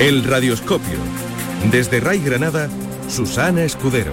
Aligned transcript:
El 0.00 0.24
Radioscopio. 0.24 0.98
Desde 1.70 2.00
Ray 2.00 2.18
Granada, 2.18 2.68
Susana 3.08 3.62
Escudero. 3.62 4.12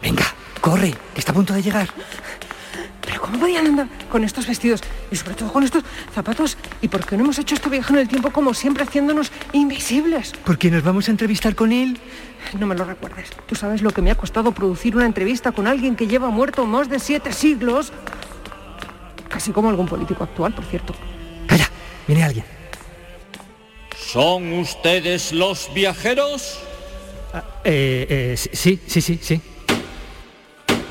Venga, 0.00 0.24
corre, 0.62 0.94
que 1.12 1.20
está 1.20 1.32
a 1.32 1.34
punto 1.34 1.52
de 1.52 1.62
llegar. 1.62 1.88
Pero 3.02 3.20
¿cómo 3.20 3.38
podían 3.38 3.66
andar 3.66 3.88
con 4.10 4.24
estos 4.24 4.46
vestidos 4.46 4.80
y 5.10 5.16
sobre 5.16 5.34
todo 5.34 5.52
con 5.52 5.62
estos 5.62 5.84
zapatos? 6.14 6.56
¿Y 6.80 6.88
por 6.88 7.04
qué 7.04 7.18
no 7.18 7.24
hemos 7.24 7.38
hecho 7.38 7.54
este 7.54 7.68
viaje 7.68 7.92
en 7.92 7.98
el 7.98 8.08
tiempo 8.08 8.30
como 8.30 8.54
siempre 8.54 8.84
haciéndonos 8.84 9.30
invisibles? 9.52 10.32
Porque 10.46 10.70
nos 10.70 10.82
vamos 10.82 11.08
a 11.08 11.10
entrevistar 11.10 11.54
con 11.54 11.72
él. 11.72 12.00
No 12.58 12.66
me 12.66 12.74
lo 12.74 12.84
recuerdes. 12.84 13.30
Tú 13.46 13.54
sabes 13.54 13.82
lo 13.82 13.90
que 13.90 14.02
me 14.02 14.10
ha 14.10 14.14
costado 14.14 14.52
producir 14.52 14.96
una 14.96 15.06
entrevista 15.06 15.52
con 15.52 15.66
alguien 15.66 15.96
que 15.96 16.06
lleva 16.06 16.30
muerto 16.30 16.66
más 16.66 16.88
de 16.88 16.98
siete 16.98 17.32
siglos. 17.32 17.92
Casi 19.28 19.52
como 19.52 19.68
algún 19.68 19.86
político 19.86 20.24
actual, 20.24 20.54
por 20.54 20.64
cierto. 20.64 20.94
Calla, 21.46 21.68
viene 22.06 22.24
alguien. 22.24 22.44
¿Son 23.96 24.52
ustedes 24.52 25.32
los 25.32 25.72
viajeros? 25.74 26.60
Eh, 27.64 28.06
eh, 28.08 28.36
sí, 28.36 28.80
sí, 28.86 29.00
sí, 29.00 29.18
sí. 29.20 29.40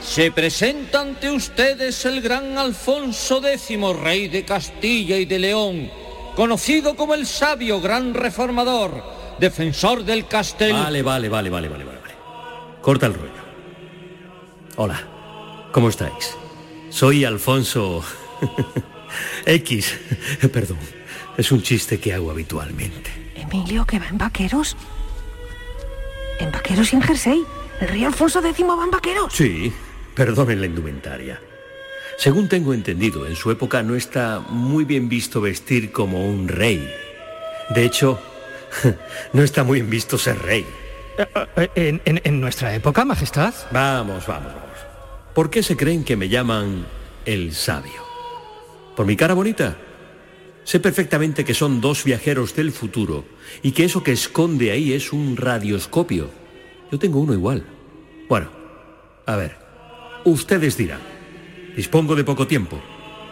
Se 0.01 0.31
presenta 0.31 1.01
ante 1.01 1.31
ustedes 1.31 2.05
el 2.05 2.21
gran 2.21 2.57
Alfonso 2.57 3.41
X, 3.45 3.79
rey 4.01 4.27
de 4.27 4.45
Castilla 4.45 5.17
y 5.17 5.25
de 5.25 5.39
León, 5.39 5.89
conocido 6.35 6.95
como 6.95 7.15
el 7.15 7.25
sabio 7.25 7.81
gran 7.81 8.13
reformador, 8.13 9.03
defensor 9.39 10.03
del 10.03 10.27
castel. 10.27 10.73
Vale, 10.73 11.01
vale, 11.01 11.29
vale, 11.29 11.49
vale, 11.49 11.69
vale, 11.69 11.83
vale. 11.83 11.99
Corta 12.81 13.07
el 13.07 13.13
rollo. 13.13 13.45
Hola, 14.77 15.01
¿cómo 15.71 15.89
estáis? 15.89 16.35
Soy 16.89 17.25
Alfonso 17.25 18.03
X. 19.45 19.99
Perdón, 20.53 20.77
es 21.37 21.51
un 21.51 21.61
chiste 21.61 21.99
que 21.99 22.13
hago 22.13 22.31
habitualmente. 22.31 23.11
Emilio, 23.35 23.85
que 23.85 23.99
va 23.99 24.07
en 24.07 24.17
vaqueros. 24.17 24.75
En 26.39 26.51
vaqueros 26.51 26.91
y 26.93 26.95
en 26.95 27.01
jersey. 27.01 27.43
¿El 27.81 27.87
rey 27.87 28.03
Alfonso 28.05 28.39
X 28.45 28.65
va 28.65 28.83
en 28.83 28.91
vaqueros? 28.91 29.33
Sí, 29.33 29.71
perdonen 30.13 30.59
la 30.61 30.67
indumentaria. 30.67 31.41
Según 32.17 32.47
tengo 32.47 32.73
entendido, 32.73 33.27
en 33.27 33.35
su 33.35 33.51
época 33.51 33.83
no 33.83 33.95
está 33.95 34.39
muy 34.39 34.85
bien 34.85 35.09
visto 35.09 35.41
vestir 35.41 35.91
como 35.91 36.25
un 36.25 36.47
rey. 36.47 36.89
De 37.71 37.83
hecho, 37.83 38.21
no 39.33 39.43
está 39.43 39.63
muy 39.63 39.79
bien 39.79 39.89
visto 39.89 40.17
ser 40.17 40.39
rey. 40.41 40.65
Eh, 41.55 41.69
¿En, 41.75 42.01
en- 42.05 42.21
en 42.23 42.41
nuestra 42.41 42.73
época, 42.75 43.05
Majestad? 43.05 43.53
Vamos, 43.71 44.25
vamos, 44.27 44.53
vamos. 44.53 44.79
¿Por 45.33 45.49
qué 45.49 45.63
se 45.63 45.75
creen 45.77 46.03
que 46.03 46.15
me 46.15 46.29
llaman 46.29 46.85
el 47.25 47.53
sabio? 47.53 48.03
¿Por 48.95 49.05
mi 49.05 49.15
cara 49.15 49.33
bonita? 49.33 49.75
Sé 50.63 50.79
perfectamente 50.79 51.45
que 51.45 51.53
son 51.53 51.79
dos 51.79 52.03
viajeros 52.03 52.55
del 52.55 52.71
futuro 52.71 53.25
y 53.61 53.71
que 53.73 53.85
eso 53.85 54.03
que 54.03 54.11
esconde 54.13 54.71
ahí 54.71 54.93
es 54.93 55.13
un 55.13 55.37
radioscopio. 55.37 56.29
Yo 56.91 56.97
tengo 56.99 57.19
uno 57.19 57.33
igual. 57.33 57.65
Bueno, 58.27 58.49
a 59.25 59.35
ver, 59.35 59.55
ustedes 60.23 60.75
dirán, 60.77 61.01
dispongo 61.75 62.15
de 62.15 62.23
poco 62.23 62.47
tiempo. 62.47 62.81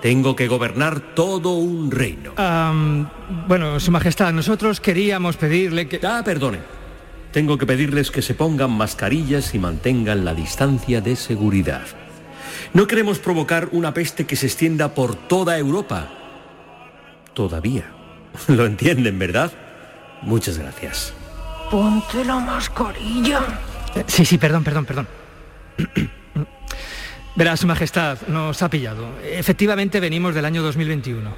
Tengo 0.04 0.36
que 0.36 0.50
gobernar 0.50 1.00
todo 1.16 1.54
un 1.54 1.90
reino. 1.90 2.34
Bueno, 3.48 3.80
Su 3.80 3.90
Majestad, 3.90 4.34
nosotros 4.34 4.82
queríamos 4.82 5.38
pedirle 5.38 5.88
que... 5.88 6.06
Ah, 6.06 6.22
perdone. 6.26 6.60
Tengo 7.32 7.58
que 7.58 7.66
pedirles 7.66 8.12
que 8.12 8.22
se 8.22 8.34
pongan 8.34 8.72
mascarillas 8.72 9.56
y 9.56 9.60
mantengan 9.60 10.26
la 10.26 10.34
distancia 10.34 11.00
de 11.00 11.16
seguridad. 11.16 11.84
No 12.74 12.86
queremos 12.86 13.20
provocar 13.20 13.70
una 13.72 13.94
peste 13.94 14.26
que 14.26 14.36
se 14.36 14.48
extienda 14.48 14.94
por 14.94 15.16
toda 15.16 15.58
Europa. 15.58 16.10
Todavía. 17.34 17.86
Lo 18.50 18.66
entienden, 18.66 19.18
¿verdad? 19.18 19.54
Muchas 20.22 20.58
gracias. 20.58 21.14
Ponte 21.72 22.26
la 22.26 22.42
mascarilla. 22.42 23.40
Eh, 23.96 24.04
Sí, 24.08 24.26
sí, 24.26 24.38
perdón, 24.38 24.66
perdón, 24.66 24.84
perdón. 24.84 25.08
Verá, 27.36 27.58
Su 27.58 27.66
Majestad, 27.66 28.20
nos 28.28 28.62
ha 28.62 28.70
pillado. 28.70 29.08
Efectivamente 29.24 30.00
venimos 30.00 30.36
del 30.36 30.46
año 30.46 30.62
2021. 30.62 31.36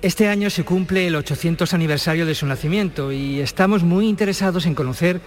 Este 0.00 0.28
año 0.28 0.48
se 0.48 0.64
cumple 0.64 1.08
el 1.08 1.16
800 1.16 1.74
aniversario 1.74 2.24
de 2.24 2.36
su 2.36 2.46
nacimiento 2.46 3.10
y 3.10 3.40
estamos 3.40 3.82
muy 3.82 4.06
interesados 4.08 4.66
en 4.66 4.76
conocer 4.76 5.20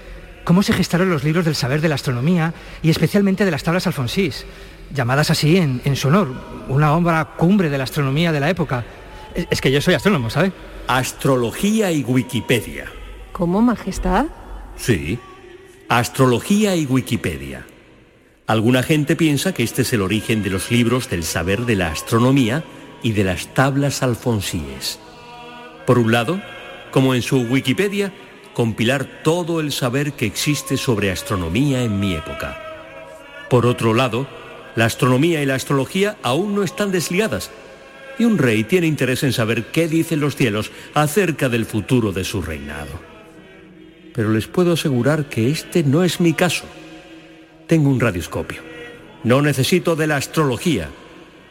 cómo 0.46 0.64
se 0.64 0.72
gestaron 0.72 1.10
los 1.10 1.26
libros 1.26 1.44
del 1.44 1.56
saber 1.56 1.82
de 1.82 1.90
la 1.90 1.96
astronomía 1.96 2.54
y 2.82 2.90
especialmente 2.90 3.44
de 3.44 3.52
las 3.52 3.64
tablas 3.64 3.86
alfonsís, 3.86 4.46
llamadas 4.94 5.30
así 5.30 5.58
en, 5.58 5.82
en 5.84 5.98
su 5.98 6.08
honor, 6.08 6.30
una 6.70 6.94
obra 6.94 7.26
cumbre 7.36 7.70
de 7.70 7.78
la 7.78 7.84
astronomía 7.84 8.32
de 8.32 8.40
la 8.40 8.50
época. 8.50 8.86
Es, 9.36 9.48
es 9.50 9.60
que 9.60 9.72
yo 9.72 9.82
soy 9.82 9.96
astrónomo, 9.96 10.30
¿sabe? 10.30 10.54
Astrología 10.88 11.92
y 11.92 12.04
Wikipedia. 12.04 12.86
¿Cómo, 13.34 13.62
Majestad? 13.62 14.28
Sí. 14.78 15.20
Astrología 15.90 16.78
y 16.78 16.86
Wikipedia. 16.86 17.66
Alguna 18.48 18.82
gente 18.82 19.18
piensa 19.18 19.54
que 19.54 19.64
este 19.64 19.82
es 19.82 19.92
el 19.92 20.02
origen 20.02 20.42
de 20.42 20.50
los 20.50 20.72
libros 20.72 21.10
del 21.10 21.26
saber 21.26 21.66
de 21.66 21.76
la 21.76 21.92
astronomía 21.92 22.64
y 23.04 23.12
de 23.12 23.26
las 23.26 23.54
tablas 23.54 24.04
alfonsíes. 24.04 25.00
Por 25.86 26.00
un 26.00 26.14
lado, 26.14 26.42
como 26.92 27.14
en 27.14 27.22
su 27.22 27.42
Wikipedia, 27.42 28.14
compilar 28.54 29.22
todo 29.22 29.60
el 29.60 29.74
saber 29.74 30.14
que 30.14 30.26
existe 30.26 30.78
sobre 30.78 31.12
astronomía 31.12 31.84
en 31.84 32.00
mi 32.00 32.16
época. 32.16 32.58
Por 33.50 33.66
otro 33.66 33.94
lado, 33.94 34.30
la 34.78 34.86
astronomía 34.86 35.44
y 35.44 35.46
la 35.46 35.56
astrología 35.56 36.16
aún 36.24 36.56
no 36.56 36.64
están 36.64 36.90
desligadas, 36.90 37.52
y 38.18 38.24
un 38.24 38.38
rey 38.38 38.64
tiene 38.64 38.88
interés 38.88 39.24
en 39.24 39.34
saber 39.34 39.66
qué 39.74 39.90
dicen 39.90 40.22
los 40.22 40.38
cielos 40.38 40.72
acerca 40.94 41.50
del 41.50 41.66
futuro 41.66 42.14
de 42.14 42.24
su 42.24 42.42
reinado. 42.42 42.98
Pero 44.14 44.32
les 44.32 44.48
puedo 44.48 44.72
asegurar 44.72 45.26
que 45.26 45.52
este 45.52 45.84
no 45.84 46.06
es 46.06 46.22
mi 46.22 46.32
caso. 46.32 46.64
Tengo 47.68 47.90
un 47.90 48.00
radioscopio. 48.00 48.62
No 49.24 49.42
necesito 49.42 49.96
de 49.96 50.08
la 50.08 50.16
astrología. 50.18 50.90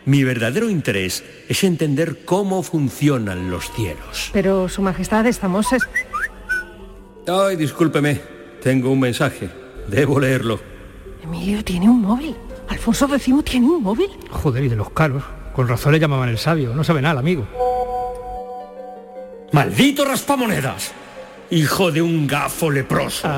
Mi 0.05 0.23
verdadero 0.25 0.71
interés 0.71 1.25
es 1.49 1.65
entender 1.65 2.25
cómo 2.25 2.63
funcionan 2.63 3.51
los 3.51 3.71
cielos. 3.73 4.31
Pero, 4.33 4.69
Su 4.69 4.83
Majestad, 4.83 5.27
estamos... 5.27 5.73
es- 5.73 5.83
Ay, 7.29 7.57
discúlpeme. 7.57 8.21
Tengo 8.63 8.91
un 8.93 9.01
mensaje. 9.01 9.51
Debo 9.89 10.21
leerlo. 10.21 10.61
Emilio 11.23 11.63
tiene 11.65 11.89
un 11.89 12.01
móvil. 12.03 12.37
Alfonso 12.69 13.09
X 13.13 13.35
tiene 13.45 13.67
un 13.67 13.83
móvil. 13.83 14.09
Joder, 14.31 14.65
y 14.65 14.69
de 14.69 14.77
los 14.77 14.91
caros. 14.91 15.23
Con 15.55 15.67
razón 15.69 15.93
le 15.93 15.99
llamaban 15.99 16.29
el 16.29 16.39
sabio. 16.39 16.75
No 16.75 16.85
sabe 16.85 17.03
nada, 17.03 17.19
amigo. 17.21 17.47
¡Maldito 19.53 20.05
raspamonedas! 20.05 20.93
Hijo 21.51 21.91
de 21.93 22.03
un 22.03 22.27
gafo 22.27 22.71
leproso. 22.71 23.29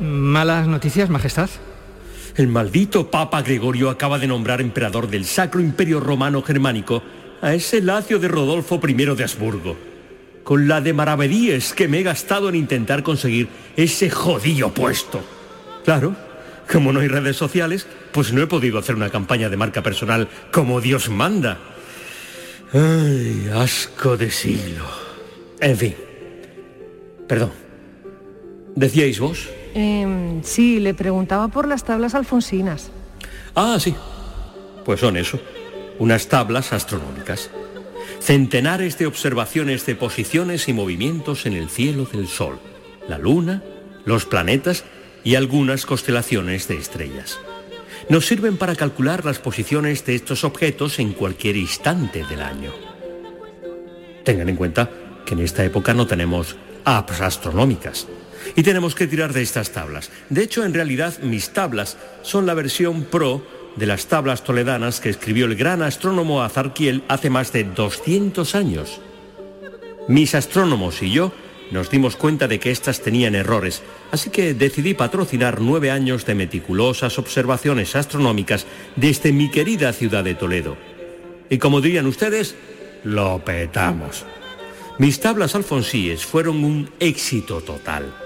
¿Malas 0.00 0.66
noticias, 0.66 1.08
Majestad? 1.10 1.48
El 2.36 2.48
maldito 2.48 3.12
Papa 3.12 3.42
Gregorio 3.42 3.90
acaba 3.90 4.18
de 4.18 4.26
nombrar 4.26 4.60
emperador 4.60 5.08
del 5.08 5.24
Sacro 5.24 5.60
Imperio 5.60 6.00
Romano 6.00 6.42
Germánico 6.42 7.00
a 7.40 7.54
ese 7.54 7.80
lacio 7.80 8.18
de 8.18 8.26
Rodolfo 8.26 8.80
I 8.84 8.92
de 8.92 9.22
Habsburgo. 9.22 9.76
Con 10.42 10.66
la 10.66 10.80
de 10.80 10.92
maravedíes 10.92 11.72
que 11.72 11.86
me 11.86 12.00
he 12.00 12.02
gastado 12.02 12.48
en 12.48 12.56
intentar 12.56 13.04
conseguir 13.04 13.48
ese 13.76 14.10
jodido 14.10 14.74
puesto. 14.74 15.22
Claro, 15.84 16.16
como 16.70 16.92
no 16.92 17.00
hay 17.00 17.08
redes 17.08 17.36
sociales, 17.36 17.86
pues 18.10 18.32
no 18.32 18.42
he 18.42 18.48
podido 18.48 18.80
hacer 18.80 18.96
una 18.96 19.10
campaña 19.10 19.48
de 19.48 19.56
marca 19.56 19.82
personal 19.82 20.28
como 20.52 20.80
Dios 20.80 21.08
manda. 21.10 21.58
Ay, 22.72 23.48
asco 23.54 24.16
de 24.16 24.32
siglo. 24.32 24.84
En 25.60 25.76
fin. 25.76 25.94
Perdón. 27.28 27.52
¿Decíais 28.74 29.20
vos? 29.20 29.48
Em, 29.74 30.42
sí, 30.44 30.78
le 30.78 30.94
preguntaba 30.94 31.48
por 31.48 31.66
las 31.66 31.84
tablas 31.84 32.14
alfonsinas. 32.14 32.90
Ah, 33.56 33.76
sí. 33.80 33.94
Pues 34.84 35.00
son 35.00 35.16
eso. 35.16 35.40
Unas 35.98 36.28
tablas 36.28 36.72
astronómicas. 36.72 37.50
Centenares 38.20 38.98
de 38.98 39.06
observaciones 39.06 39.84
de 39.84 39.96
posiciones 39.96 40.68
y 40.68 40.72
movimientos 40.72 41.46
en 41.46 41.54
el 41.54 41.68
cielo 41.68 42.06
del 42.06 42.28
Sol. 42.28 42.58
la 43.08 43.18
Luna, 43.18 43.62
los 44.06 44.24
planetas 44.24 44.84
y 45.24 45.34
algunas 45.34 45.84
constelaciones 45.84 46.68
de 46.68 46.78
estrellas. 46.78 47.38
Nos 48.08 48.26
sirven 48.26 48.56
para 48.56 48.76
calcular 48.76 49.24
las 49.24 49.38
posiciones 49.38 50.06
de 50.06 50.14
estos 50.14 50.44
objetos 50.44 50.98
en 50.98 51.12
cualquier 51.12 51.56
instante 51.56 52.24
del 52.24 52.40
año. 52.40 52.72
Tengan 54.24 54.48
en 54.48 54.56
cuenta 54.56 54.90
que 55.26 55.34
en 55.34 55.40
esta 55.40 55.64
época 55.64 55.92
no 55.92 56.06
tenemos 56.06 56.56
apps 56.84 57.20
astronómicas 57.20 58.06
y 58.56 58.62
tenemos 58.62 58.94
que 58.94 59.06
tirar 59.06 59.32
de 59.32 59.42
estas 59.42 59.70
tablas. 59.70 60.10
De 60.30 60.42
hecho, 60.42 60.64
en 60.64 60.74
realidad 60.74 61.18
mis 61.20 61.50
tablas 61.50 61.96
son 62.22 62.46
la 62.46 62.54
versión 62.54 63.04
pro 63.04 63.46
de 63.76 63.86
las 63.86 64.06
tablas 64.06 64.44
toledanas 64.44 65.00
que 65.00 65.10
escribió 65.10 65.46
el 65.46 65.56
gran 65.56 65.82
astrónomo 65.82 66.42
Azarquiel 66.42 67.02
hace 67.08 67.30
más 67.30 67.52
de 67.52 67.64
200 67.64 68.54
años. 68.54 69.00
Mis 70.08 70.34
astrónomos 70.34 71.02
y 71.02 71.10
yo 71.10 71.32
nos 71.70 71.90
dimos 71.90 72.16
cuenta 72.16 72.46
de 72.46 72.60
que 72.60 72.70
éstas 72.70 73.00
tenían 73.00 73.34
errores, 73.34 73.82
así 74.12 74.30
que 74.30 74.54
decidí 74.54 74.94
patrocinar 74.94 75.60
nueve 75.60 75.90
años 75.90 76.26
de 76.26 76.34
meticulosas 76.34 77.18
observaciones 77.18 77.96
astronómicas 77.96 78.66
desde 78.96 79.32
mi 79.32 79.50
querida 79.50 79.92
ciudad 79.92 80.22
de 80.22 80.34
Toledo. 80.34 80.76
Y 81.48 81.58
como 81.58 81.80
dirían 81.80 82.06
ustedes, 82.06 82.54
lo 83.02 83.44
petamos. 83.44 84.24
Mis 84.98 85.20
tablas 85.20 85.54
alfonsíes 85.54 86.24
fueron 86.24 86.62
un 86.64 86.90
éxito 87.00 87.60
total. 87.60 88.23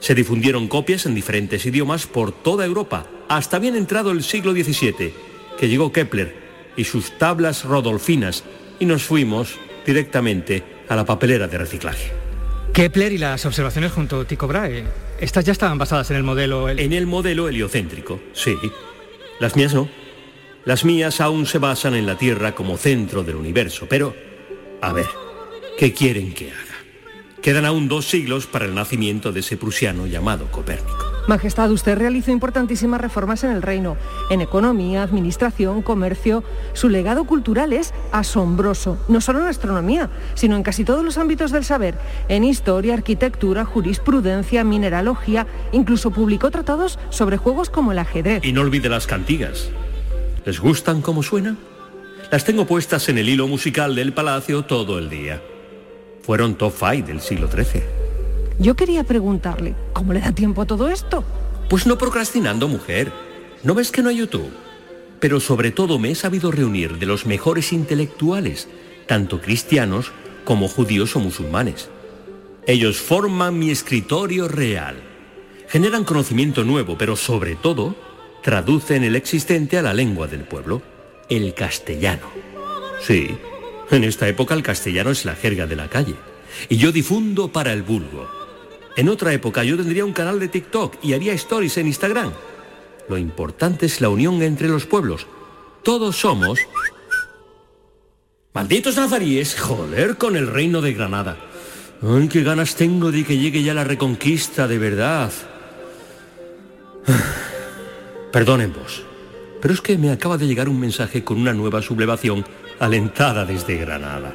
Se 0.00 0.14
difundieron 0.14 0.68
copias 0.68 1.06
en 1.06 1.14
diferentes 1.14 1.64
idiomas 1.66 2.06
por 2.06 2.32
toda 2.32 2.64
Europa, 2.64 3.06
hasta 3.28 3.58
bien 3.58 3.76
entrado 3.76 4.10
el 4.10 4.22
siglo 4.22 4.52
XVII, 4.52 5.12
que 5.58 5.68
llegó 5.68 5.92
Kepler 5.92 6.34
y 6.76 6.84
sus 6.84 7.18
tablas 7.18 7.64
rodolfinas, 7.64 8.44
y 8.78 8.84
nos 8.84 9.04
fuimos 9.04 9.58
directamente 9.86 10.62
a 10.88 10.96
la 10.96 11.04
papelera 11.04 11.48
de 11.48 11.58
reciclaje. 11.58 12.12
Kepler 12.72 13.12
y 13.12 13.18
las 13.18 13.46
observaciones 13.46 13.92
junto 13.92 14.20
a 14.20 14.24
Tycho 14.26 14.46
Brahe, 14.46 14.84
estas 15.18 15.44
ya 15.44 15.52
estaban 15.52 15.78
basadas 15.78 16.10
en 16.10 16.18
el 16.18 16.22
modelo... 16.22 16.68
En 16.68 16.92
el 16.92 17.06
modelo 17.06 17.48
heliocéntrico, 17.48 18.20
sí. 18.34 18.54
Las 19.40 19.56
mías 19.56 19.72
no. 19.72 19.88
Las 20.66 20.84
mías 20.84 21.20
aún 21.20 21.46
se 21.46 21.58
basan 21.58 21.94
en 21.94 22.06
la 22.06 22.18
Tierra 22.18 22.54
como 22.54 22.76
centro 22.76 23.22
del 23.22 23.36
universo, 23.36 23.86
pero... 23.88 24.14
A 24.82 24.92
ver, 24.92 25.06
¿Qué 25.76 25.92
quieren 25.92 26.32
que 26.32 26.50
haga? 26.50 26.65
Quedan 27.46 27.64
aún 27.64 27.86
dos 27.86 28.06
siglos 28.06 28.48
para 28.48 28.64
el 28.64 28.74
nacimiento 28.74 29.30
de 29.30 29.38
ese 29.38 29.56
prusiano 29.56 30.08
llamado 30.08 30.50
Copérnico. 30.50 30.98
Majestad, 31.28 31.70
usted 31.70 31.96
realizó 31.96 32.32
importantísimas 32.32 33.00
reformas 33.00 33.44
en 33.44 33.52
el 33.52 33.62
reino, 33.62 33.96
en 34.30 34.40
economía, 34.40 35.04
administración, 35.04 35.80
comercio. 35.80 36.42
Su 36.72 36.88
legado 36.88 37.22
cultural 37.22 37.72
es 37.72 37.94
asombroso, 38.10 38.98
no 39.06 39.20
solo 39.20 39.42
en 39.42 39.46
astronomía, 39.46 40.10
sino 40.34 40.56
en 40.56 40.64
casi 40.64 40.82
todos 40.82 41.04
los 41.04 41.18
ámbitos 41.18 41.52
del 41.52 41.64
saber, 41.64 41.94
en 42.28 42.42
historia, 42.42 42.94
arquitectura, 42.94 43.64
jurisprudencia, 43.64 44.64
mineralogía, 44.64 45.46
incluso 45.70 46.10
publicó 46.10 46.50
tratados 46.50 46.98
sobre 47.10 47.36
juegos 47.36 47.70
como 47.70 47.92
el 47.92 48.00
ajedrez. 48.00 48.44
Y 48.44 48.50
no 48.50 48.62
olvide 48.62 48.88
las 48.88 49.06
cantigas. 49.06 49.70
¿Les 50.44 50.58
gustan 50.58 51.00
cómo 51.00 51.22
suena? 51.22 51.54
Las 52.32 52.44
tengo 52.44 52.66
puestas 52.66 53.08
en 53.08 53.18
el 53.18 53.28
hilo 53.28 53.46
musical 53.46 53.94
del 53.94 54.12
palacio 54.12 54.64
todo 54.64 54.98
el 54.98 55.08
día 55.08 55.40
fueron 56.26 56.56
top 56.56 56.74
five 56.74 57.02
del 57.02 57.20
siglo 57.20 57.48
XIII. 57.48 57.84
Yo 58.58 58.74
quería 58.74 59.04
preguntarle, 59.04 59.76
¿cómo 59.92 60.12
le 60.12 60.20
da 60.20 60.32
tiempo 60.32 60.62
a 60.62 60.66
todo 60.66 60.88
esto? 60.88 61.22
Pues 61.70 61.86
no 61.86 61.96
procrastinando, 61.96 62.66
mujer. 62.66 63.12
¿No 63.62 63.74
ves 63.74 63.92
que 63.92 64.02
no 64.02 64.08
hay 64.08 64.16
YouTube? 64.16 64.50
Pero 65.20 65.38
sobre 65.38 65.70
todo 65.70 66.00
me 66.00 66.10
he 66.10 66.14
sabido 66.16 66.50
reunir 66.50 66.98
de 66.98 67.06
los 67.06 67.26
mejores 67.26 67.72
intelectuales, 67.72 68.68
tanto 69.06 69.40
cristianos 69.40 70.10
como 70.44 70.68
judíos 70.68 71.14
o 71.14 71.20
musulmanes. 71.20 71.90
Ellos 72.66 72.96
forman 72.98 73.56
mi 73.56 73.70
escritorio 73.70 74.48
real. 74.48 74.96
Generan 75.68 76.04
conocimiento 76.04 76.64
nuevo, 76.64 76.98
pero 76.98 77.14
sobre 77.14 77.54
todo 77.54 77.94
traducen 78.42 79.04
el 79.04 79.14
existente 79.14 79.78
a 79.78 79.82
la 79.82 79.94
lengua 79.94 80.26
del 80.26 80.40
pueblo, 80.40 80.82
el 81.28 81.54
castellano. 81.54 82.26
Sí, 83.00 83.36
en 83.90 84.04
esta 84.04 84.28
época 84.28 84.54
el 84.54 84.62
castellano 84.62 85.10
es 85.10 85.24
la 85.24 85.34
jerga 85.34 85.66
de 85.66 85.76
la 85.76 85.88
calle. 85.88 86.14
Y 86.68 86.76
yo 86.76 86.92
difundo 86.92 87.52
para 87.52 87.72
el 87.72 87.82
vulgo. 87.82 88.28
En 88.96 89.08
otra 89.08 89.32
época 89.32 89.62
yo 89.62 89.76
tendría 89.76 90.04
un 90.04 90.12
canal 90.12 90.40
de 90.40 90.48
TikTok 90.48 90.96
y 91.02 91.12
haría 91.12 91.34
stories 91.34 91.76
en 91.78 91.86
Instagram. 91.86 92.32
Lo 93.08 93.18
importante 93.18 93.86
es 93.86 94.00
la 94.00 94.08
unión 94.08 94.42
entre 94.42 94.68
los 94.68 94.86
pueblos. 94.86 95.26
Todos 95.82 96.16
somos... 96.16 96.58
Malditos 98.52 98.96
nazaríes, 98.96 99.60
joder 99.60 100.16
con 100.16 100.34
el 100.34 100.46
reino 100.46 100.80
de 100.80 100.94
Granada. 100.94 101.36
Ay, 102.02 102.26
qué 102.28 102.42
ganas 102.42 102.74
tengo 102.74 103.12
de 103.12 103.22
que 103.22 103.36
llegue 103.36 103.62
ya 103.62 103.74
la 103.74 103.84
reconquista 103.84 104.66
de 104.66 104.78
verdad. 104.78 105.30
Perdonen 108.32 108.72
vos, 108.72 109.02
pero 109.60 109.74
es 109.74 109.82
que 109.82 109.98
me 109.98 110.10
acaba 110.10 110.38
de 110.38 110.46
llegar 110.46 110.70
un 110.70 110.80
mensaje 110.80 111.22
con 111.22 111.38
una 111.38 111.52
nueva 111.52 111.82
sublevación 111.82 112.46
alentada 112.78 113.44
desde 113.44 113.76
Granada. 113.76 114.34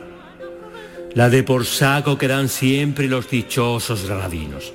La 1.14 1.30
de 1.30 1.44
por 1.44 1.66
saco 1.66 2.18
que 2.18 2.28
dan 2.28 2.48
siempre 2.48 3.08
los 3.08 3.30
dichosos 3.30 4.08
granadinos. 4.08 4.74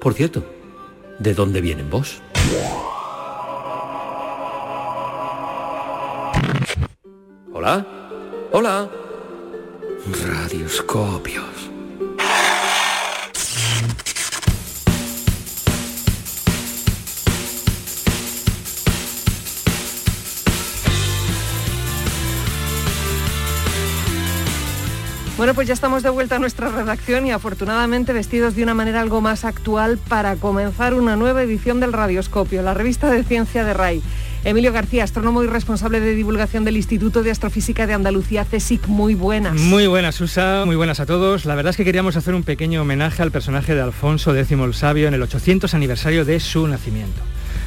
Por 0.00 0.14
cierto, 0.14 0.44
¿de 1.18 1.34
dónde 1.34 1.60
vienen 1.60 1.90
vos? 1.90 2.22
¿Hola? 7.52 7.86
¿Hola? 8.52 8.88
Radioscopios. 10.24 11.75
Bueno, 25.46 25.54
pues 25.54 25.68
ya 25.68 25.74
estamos 25.74 26.02
de 26.02 26.10
vuelta 26.10 26.34
a 26.34 26.38
nuestra 26.40 26.70
redacción 26.70 27.24
y 27.24 27.30
afortunadamente 27.30 28.12
vestidos 28.12 28.56
de 28.56 28.64
una 28.64 28.74
manera 28.74 29.00
algo 29.00 29.20
más 29.20 29.44
actual 29.44 29.96
para 29.96 30.34
comenzar 30.34 30.92
una 30.92 31.14
nueva 31.14 31.40
edición 31.40 31.78
del 31.78 31.92
Radioscopio, 31.92 32.62
la 32.62 32.74
revista 32.74 33.08
de 33.12 33.22
ciencia 33.22 33.64
de 33.64 33.72
RAI. 33.72 34.02
Emilio 34.42 34.72
García, 34.72 35.04
astrónomo 35.04 35.44
y 35.44 35.46
responsable 35.46 36.00
de 36.00 36.16
divulgación 36.16 36.64
del 36.64 36.76
Instituto 36.76 37.22
de 37.22 37.30
Astrofísica 37.30 37.86
de 37.86 37.94
Andalucía, 37.94 38.44
CSIC. 38.44 38.88
Muy 38.88 39.14
buenas. 39.14 39.54
Muy 39.54 39.86
buenas, 39.86 40.16
Susa. 40.16 40.64
Muy 40.66 40.74
buenas 40.74 40.98
a 40.98 41.06
todos. 41.06 41.44
La 41.44 41.54
verdad 41.54 41.70
es 41.70 41.76
que 41.76 41.84
queríamos 41.84 42.16
hacer 42.16 42.34
un 42.34 42.42
pequeño 42.42 42.82
homenaje 42.82 43.22
al 43.22 43.30
personaje 43.30 43.76
de 43.76 43.82
Alfonso 43.82 44.34
X 44.34 44.50
el 44.50 44.74
Sabio 44.74 45.06
en 45.06 45.14
el 45.14 45.22
800 45.22 45.72
aniversario 45.74 46.24
de 46.24 46.40
su 46.40 46.66
nacimiento. 46.66 47.22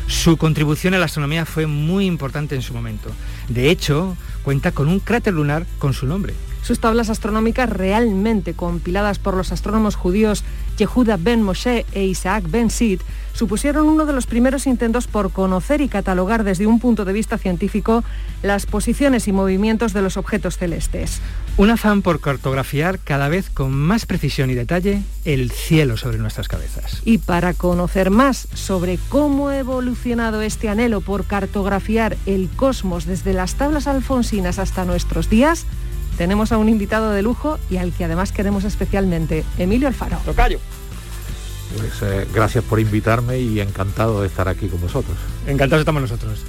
Su 0.06 0.36
contribución 0.36 0.96
a 0.96 0.98
la 0.98 1.06
astronomía 1.06 1.46
fue 1.46 1.65
muy 1.65 2.08
importante 2.08 2.56
en 2.56 2.62
su 2.62 2.74
momento. 2.74 3.10
De 3.48 3.70
hecho, 3.70 4.18
cuenta 4.44 4.74
con 4.74 4.89
un 4.89 5.00
cráter 5.00 5.34
lunar 5.34 5.65
con 5.77 5.94
su 5.94 6.06
nombre. 6.08 6.34
Sus 6.62 6.80
tablas 6.80 7.10
astronómicas 7.10 7.70
realmente 7.70 8.54
compiladas 8.54 9.20
por 9.20 9.36
los 9.36 9.51
astrónomos 9.51 9.96
judíos 9.96 10.44
Yehuda 10.78 11.18
ben 11.18 11.44
Moshe 11.44 11.86
e 11.92 12.06
Isaac 12.06 12.46
ben 12.50 12.70
Sid 12.70 13.01
supusieron 13.34 13.88
uno 13.88 14.06
de 14.06 14.13
los 14.13 14.28
primeros 14.28 14.68
intentos 14.68 15.08
por 15.08 15.32
conocer 15.32 15.82
y 15.82 15.88
catalogar 15.88 16.44
desde 16.44 16.68
un 16.68 16.80
punto 16.80 17.06
de 17.06 17.13
vista 17.13 17.38
científico 17.38 18.04
las 18.44 18.66
posiciones 18.66 19.28
y 19.28 19.32
movimientos 19.32 19.94
de 19.94 20.01
los 20.01 20.18
objetos 20.18 20.58
celestes. 20.58 21.22
Un 21.58 21.70
afán 21.70 22.01
por 22.01 22.20
cartografiar 22.20 23.00
cada 23.00 23.30
vez 23.30 23.50
con 23.50 23.72
más 23.72 24.06
precisión 24.06 24.50
y 24.50 24.56
detalle 24.56 25.04
el 25.25 25.51
cielo 25.51 25.98
sobre 25.98 26.18
nuestras 26.18 26.48
cabezas. 26.48 27.01
Y 27.06 27.18
para 27.20 27.54
conocer 27.54 28.10
más 28.10 28.48
sobre 28.54 29.00
cómo 29.10 29.50
ha 29.50 29.58
evolucionado 29.58 30.42
este 30.42 30.70
anhelo 30.70 31.01
por 31.01 31.25
cartografiar 31.25 32.18
el 32.25 32.50
cosmos 32.50 33.06
desde 33.06 33.34
las 33.34 33.56
tablas 33.56 33.88
alfonsinas 33.88 34.60
hasta 34.60 34.86
nuestros 34.86 35.30
días, 35.30 35.66
tenemos 36.20 36.52
a 36.52 36.58
un 36.58 36.68
invitado 36.68 37.12
de 37.12 37.22
lujo 37.22 37.58
y 37.70 37.78
al 37.78 37.94
que 37.94 38.04
además 38.04 38.34
queremos 38.34 38.66
especialmente, 38.66 39.46
Emilio 39.58 39.88
Alfaro. 39.88 40.18
Tocayo. 40.26 40.60
Pues 41.78 41.94
eh, 42.02 42.28
gracias 42.34 42.62
por 42.66 42.82
invitarme 42.82 43.40
y 43.40 43.62
encantado 43.62 44.20
de 44.20 44.28
estar 44.28 44.50
aquí 44.50 44.68
con 44.68 44.82
vosotros. 44.82 45.18
Encantados 45.48 45.84
estamos 45.84 46.02
nosotros. 46.02 46.44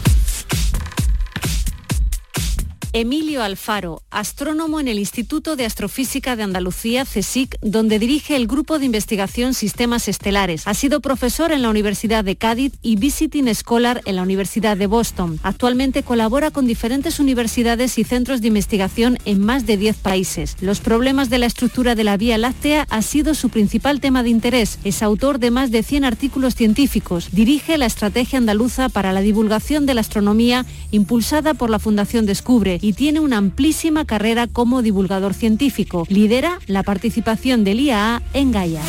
Emilio 2.92 3.44
Alfaro, 3.44 4.02
astrónomo 4.10 4.80
en 4.80 4.88
el 4.88 4.98
Instituto 4.98 5.54
de 5.54 5.64
Astrofísica 5.64 6.34
de 6.34 6.42
Andalucía, 6.42 7.04
CSIC, 7.04 7.56
donde 7.62 8.00
dirige 8.00 8.34
el 8.34 8.48
Grupo 8.48 8.80
de 8.80 8.86
Investigación 8.86 9.54
Sistemas 9.54 10.08
Estelares. 10.08 10.66
Ha 10.66 10.74
sido 10.74 11.00
profesor 11.00 11.52
en 11.52 11.62
la 11.62 11.70
Universidad 11.70 12.24
de 12.24 12.34
Cádiz 12.34 12.72
y 12.82 12.96
Visiting 12.96 13.54
Scholar 13.54 14.00
en 14.06 14.16
la 14.16 14.22
Universidad 14.22 14.76
de 14.76 14.88
Boston. 14.88 15.38
Actualmente 15.44 16.02
colabora 16.02 16.50
con 16.50 16.66
diferentes 16.66 17.20
universidades 17.20 17.96
y 17.96 18.02
centros 18.02 18.40
de 18.40 18.48
investigación 18.48 19.18
en 19.24 19.40
más 19.40 19.66
de 19.66 19.76
10 19.76 19.96
países. 19.98 20.56
Los 20.60 20.80
problemas 20.80 21.30
de 21.30 21.38
la 21.38 21.46
estructura 21.46 21.94
de 21.94 22.02
la 22.02 22.16
Vía 22.16 22.38
Láctea 22.38 22.88
ha 22.90 23.02
sido 23.02 23.34
su 23.34 23.50
principal 23.50 24.00
tema 24.00 24.24
de 24.24 24.30
interés. 24.30 24.80
Es 24.82 25.04
autor 25.04 25.38
de 25.38 25.52
más 25.52 25.70
de 25.70 25.84
100 25.84 26.04
artículos 26.04 26.56
científicos. 26.56 27.28
Dirige 27.30 27.78
la 27.78 27.86
Estrategia 27.86 28.38
Andaluza 28.38 28.88
para 28.88 29.12
la 29.12 29.20
Divulgación 29.20 29.86
de 29.86 29.94
la 29.94 30.00
Astronomía, 30.00 30.66
impulsada 30.90 31.54
por 31.54 31.70
la 31.70 31.78
Fundación 31.78 32.26
Descubre 32.26 32.79
y 32.80 32.94
tiene 32.94 33.20
una 33.20 33.38
amplísima 33.38 34.04
carrera 34.04 34.46
como 34.46 34.82
divulgador 34.82 35.34
científico. 35.34 36.06
Lidera 36.08 36.58
la 36.66 36.82
participación 36.82 37.64
del 37.64 37.80
IAA 37.80 38.22
en 38.32 38.52
Gaia. 38.52 38.82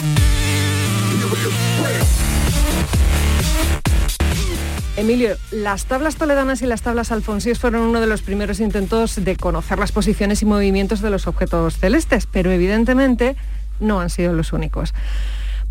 Emilio, 4.97 5.35
las 5.51 5.85
tablas 5.85 6.15
toledanas 6.15 6.61
y 6.61 6.67
las 6.67 6.81
tablas 6.81 7.11
alfonsíes 7.11 7.59
fueron 7.59 7.81
uno 7.83 8.01
de 8.01 8.07
los 8.07 8.21
primeros 8.21 8.59
intentos 8.59 9.15
de 9.23 9.35
conocer 9.35 9.79
las 9.79 9.91
posiciones 9.91 10.41
y 10.41 10.45
movimientos 10.45 11.01
de 11.01 11.09
los 11.09 11.27
objetos 11.27 11.77
celestes, 11.77 12.27
pero 12.27 12.51
evidentemente 12.51 13.35
no 13.79 13.99
han 13.99 14.09
sido 14.09 14.33
los 14.33 14.53
únicos. 14.53 14.93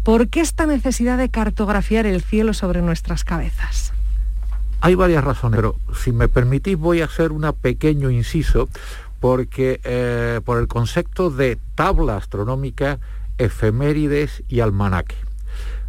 ¿Por 0.03 0.29
qué 0.29 0.41
esta 0.41 0.67
necesidad 0.67 1.19
de 1.19 1.29
cartografiar 1.29 2.07
el 2.07 2.23
cielo 2.23 2.55
sobre 2.55 2.81
nuestras 2.81 3.23
cabezas? 3.23 3.93
Hay 4.82 4.94
varias 4.94 5.22
razones, 5.22 5.58
pero 5.58 5.76
si 5.94 6.10
me 6.10 6.28
permitís 6.28 6.78
voy 6.78 7.02
a 7.02 7.04
hacer 7.04 7.32
un 7.32 7.50
pequeño 7.60 8.10
inciso 8.10 8.68
porque 9.20 9.80
eh, 9.84 10.40
por 10.42 10.58
el 10.58 10.68
concepto 10.68 11.30
de 11.30 11.58
tabla 11.75 12.16
astronómica, 12.16 12.99
efemérides 13.37 14.42
y 14.49 14.60
almanaque. 14.60 15.16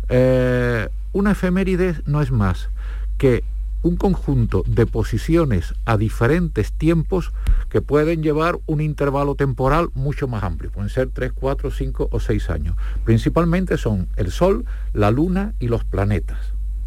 Eh, 0.09 0.89
una 1.13 1.31
efeméride 1.31 1.95
no 2.05 2.21
es 2.21 2.31
más 2.31 2.69
que 3.17 3.45
un 3.81 3.95
conjunto 3.95 4.63
de 4.67 4.85
posiciones 4.85 5.73
a 5.85 5.97
diferentes 5.97 6.73
tiempos 6.73 7.31
que 7.69 7.81
pueden 7.81 8.21
llevar 8.21 8.59
un 8.65 8.81
intervalo 8.81 9.35
temporal 9.35 9.89
mucho 9.93 10.27
más 10.27 10.43
amplio. 10.43 10.69
Pueden 10.69 10.89
ser 10.89 11.09
3, 11.09 11.31
4, 11.33 11.71
5 11.71 12.09
o 12.11 12.19
6 12.19 12.49
años. 12.49 12.75
Principalmente 13.05 13.77
son 13.77 14.07
el 14.17 14.31
Sol, 14.31 14.65
la 14.93 15.11
Luna 15.11 15.53
y 15.59 15.67
los 15.67 15.85
planetas. 15.85 16.37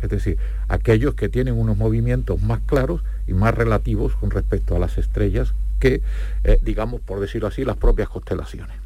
Es 0.04 0.10
decir, 0.10 0.38
aquellos 0.68 1.14
que 1.14 1.30
tienen 1.30 1.54
unos 1.54 1.78
movimientos 1.78 2.42
más 2.42 2.60
claros 2.66 3.02
y 3.26 3.32
más 3.32 3.54
relativos 3.54 4.14
con 4.16 4.30
respecto 4.30 4.76
a 4.76 4.78
las 4.78 4.98
estrellas 4.98 5.54
que, 5.80 6.02
eh, 6.44 6.58
digamos, 6.62 7.00
por 7.00 7.20
decirlo 7.20 7.48
así, 7.48 7.64
las 7.64 7.76
propias 7.76 8.10
constelaciones. 8.10 8.76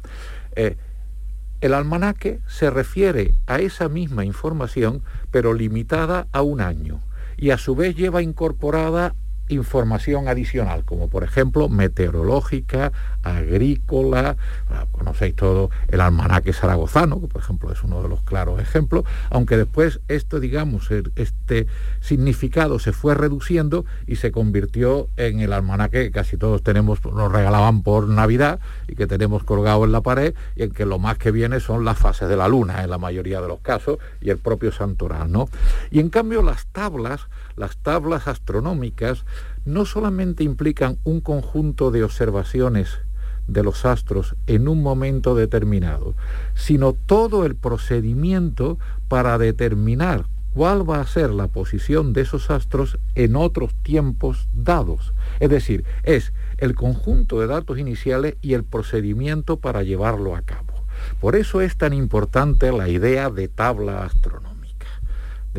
Eh, 0.55 0.77
el 1.59 1.73
almanaque 1.73 2.39
se 2.47 2.69
refiere 2.69 3.33
a 3.45 3.59
esa 3.59 3.89
misma 3.89 4.23
información, 4.23 5.01
pero 5.29 5.53
limitada 5.53 6.27
a 6.31 6.41
un 6.41 6.61
año 6.61 7.01
y 7.35 7.49
a 7.49 7.57
su 7.57 7.75
vez 7.75 7.97
lleva 7.97 8.21
incorporada 8.21 9.13
información 9.49 10.27
adicional, 10.27 10.85
como 10.85 11.09
por 11.09 11.23
ejemplo 11.23 11.69
meteorológica, 11.69 12.91
agrícola, 13.23 14.37
ah, 14.69 14.85
conocéis 14.91 15.35
todo 15.35 15.69
el 15.89 16.01
almanaque 16.01 16.53
zaragozano, 16.53 17.19
que 17.21 17.27
por 17.27 17.41
ejemplo 17.41 17.71
es 17.71 17.83
uno 17.83 18.01
de 18.01 18.09
los 18.09 18.21
claros 18.21 18.61
ejemplos, 18.61 19.03
aunque 19.29 19.57
después 19.57 19.99
esto, 20.07 20.39
digamos, 20.39 20.89
este 21.15 21.67
significado 21.99 22.79
se 22.79 22.93
fue 22.93 23.15
reduciendo 23.15 23.85
y 24.07 24.15
se 24.15 24.31
convirtió 24.31 25.09
en 25.17 25.39
el 25.39 25.53
almanaque 25.53 26.03
que 26.03 26.11
casi 26.11 26.37
todos 26.37 26.63
tenemos, 26.63 27.03
nos 27.03 27.31
regalaban 27.31 27.83
por 27.83 28.07
Navidad 28.07 28.59
y 28.87 28.95
que 28.95 29.07
tenemos 29.07 29.43
colgado 29.43 29.83
en 29.85 29.91
la 29.91 30.01
pared 30.01 30.33
y 30.55 30.63
en 30.63 30.71
que 30.71 30.85
lo 30.85 30.99
más 30.99 31.17
que 31.17 31.31
viene 31.31 31.59
son 31.59 31.85
las 31.85 31.97
fases 31.97 32.29
de 32.29 32.37
la 32.37 32.47
luna 32.47 32.83
en 32.83 32.89
la 32.89 32.97
mayoría 32.97 33.41
de 33.41 33.47
los 33.47 33.59
casos 33.59 33.97
y 34.21 34.29
el 34.29 34.37
propio 34.37 34.71
santoral, 34.71 35.31
¿no? 35.31 35.49
Y 35.91 35.99
en 35.99 36.09
cambio 36.09 36.41
las 36.41 36.67
tablas, 36.67 37.27
las 37.55 37.77
tablas 37.77 38.27
astronómicas, 38.27 39.25
no 39.65 39.85
solamente 39.85 40.43
implican 40.43 40.97
un 41.03 41.21
conjunto 41.21 41.91
de 41.91 42.03
observaciones 42.03 42.99
de 43.47 43.63
los 43.63 43.85
astros 43.85 44.35
en 44.47 44.67
un 44.67 44.81
momento 44.81 45.35
determinado, 45.35 46.15
sino 46.53 46.93
todo 46.93 47.45
el 47.45 47.55
procedimiento 47.55 48.77
para 49.07 49.37
determinar 49.37 50.25
cuál 50.53 50.89
va 50.89 50.99
a 50.99 51.07
ser 51.07 51.29
la 51.31 51.47
posición 51.47 52.13
de 52.13 52.21
esos 52.21 52.49
astros 52.49 52.97
en 53.15 53.35
otros 53.35 53.73
tiempos 53.83 54.47
dados. 54.53 55.13
Es 55.39 55.49
decir, 55.49 55.83
es 56.03 56.33
el 56.57 56.75
conjunto 56.75 57.39
de 57.39 57.47
datos 57.47 57.77
iniciales 57.77 58.35
y 58.41 58.53
el 58.53 58.63
procedimiento 58.63 59.57
para 59.57 59.83
llevarlo 59.83 60.35
a 60.35 60.41
cabo. 60.41 60.73
Por 61.19 61.35
eso 61.35 61.61
es 61.61 61.77
tan 61.77 61.93
importante 61.93 62.71
la 62.71 62.89
idea 62.89 63.29
de 63.29 63.47
tabla 63.47 64.03
astronómica. 64.03 64.48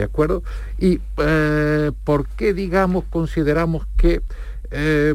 ¿De 0.00 0.06
acuerdo? 0.06 0.42
¿Y 0.78 0.98
eh, 1.18 1.92
por 2.04 2.26
qué, 2.26 2.54
digamos, 2.54 3.04
consideramos 3.10 3.86
que 3.98 4.22
eh, 4.70 5.14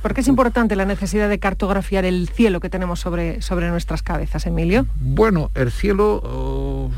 ¿Por 0.00 0.14
qué 0.14 0.20
es 0.20 0.28
importante 0.28 0.76
la 0.76 0.84
necesidad 0.84 1.28
de 1.28 1.40
cartografiar 1.40 2.04
el 2.04 2.28
cielo 2.28 2.60
que 2.60 2.70
tenemos 2.70 3.00
sobre, 3.00 3.42
sobre 3.42 3.68
nuestras 3.68 4.04
cabezas, 4.04 4.46
Emilio? 4.46 4.86
Bueno, 5.00 5.50
el 5.56 5.72
cielo 5.72 6.20
oh, 6.22 6.92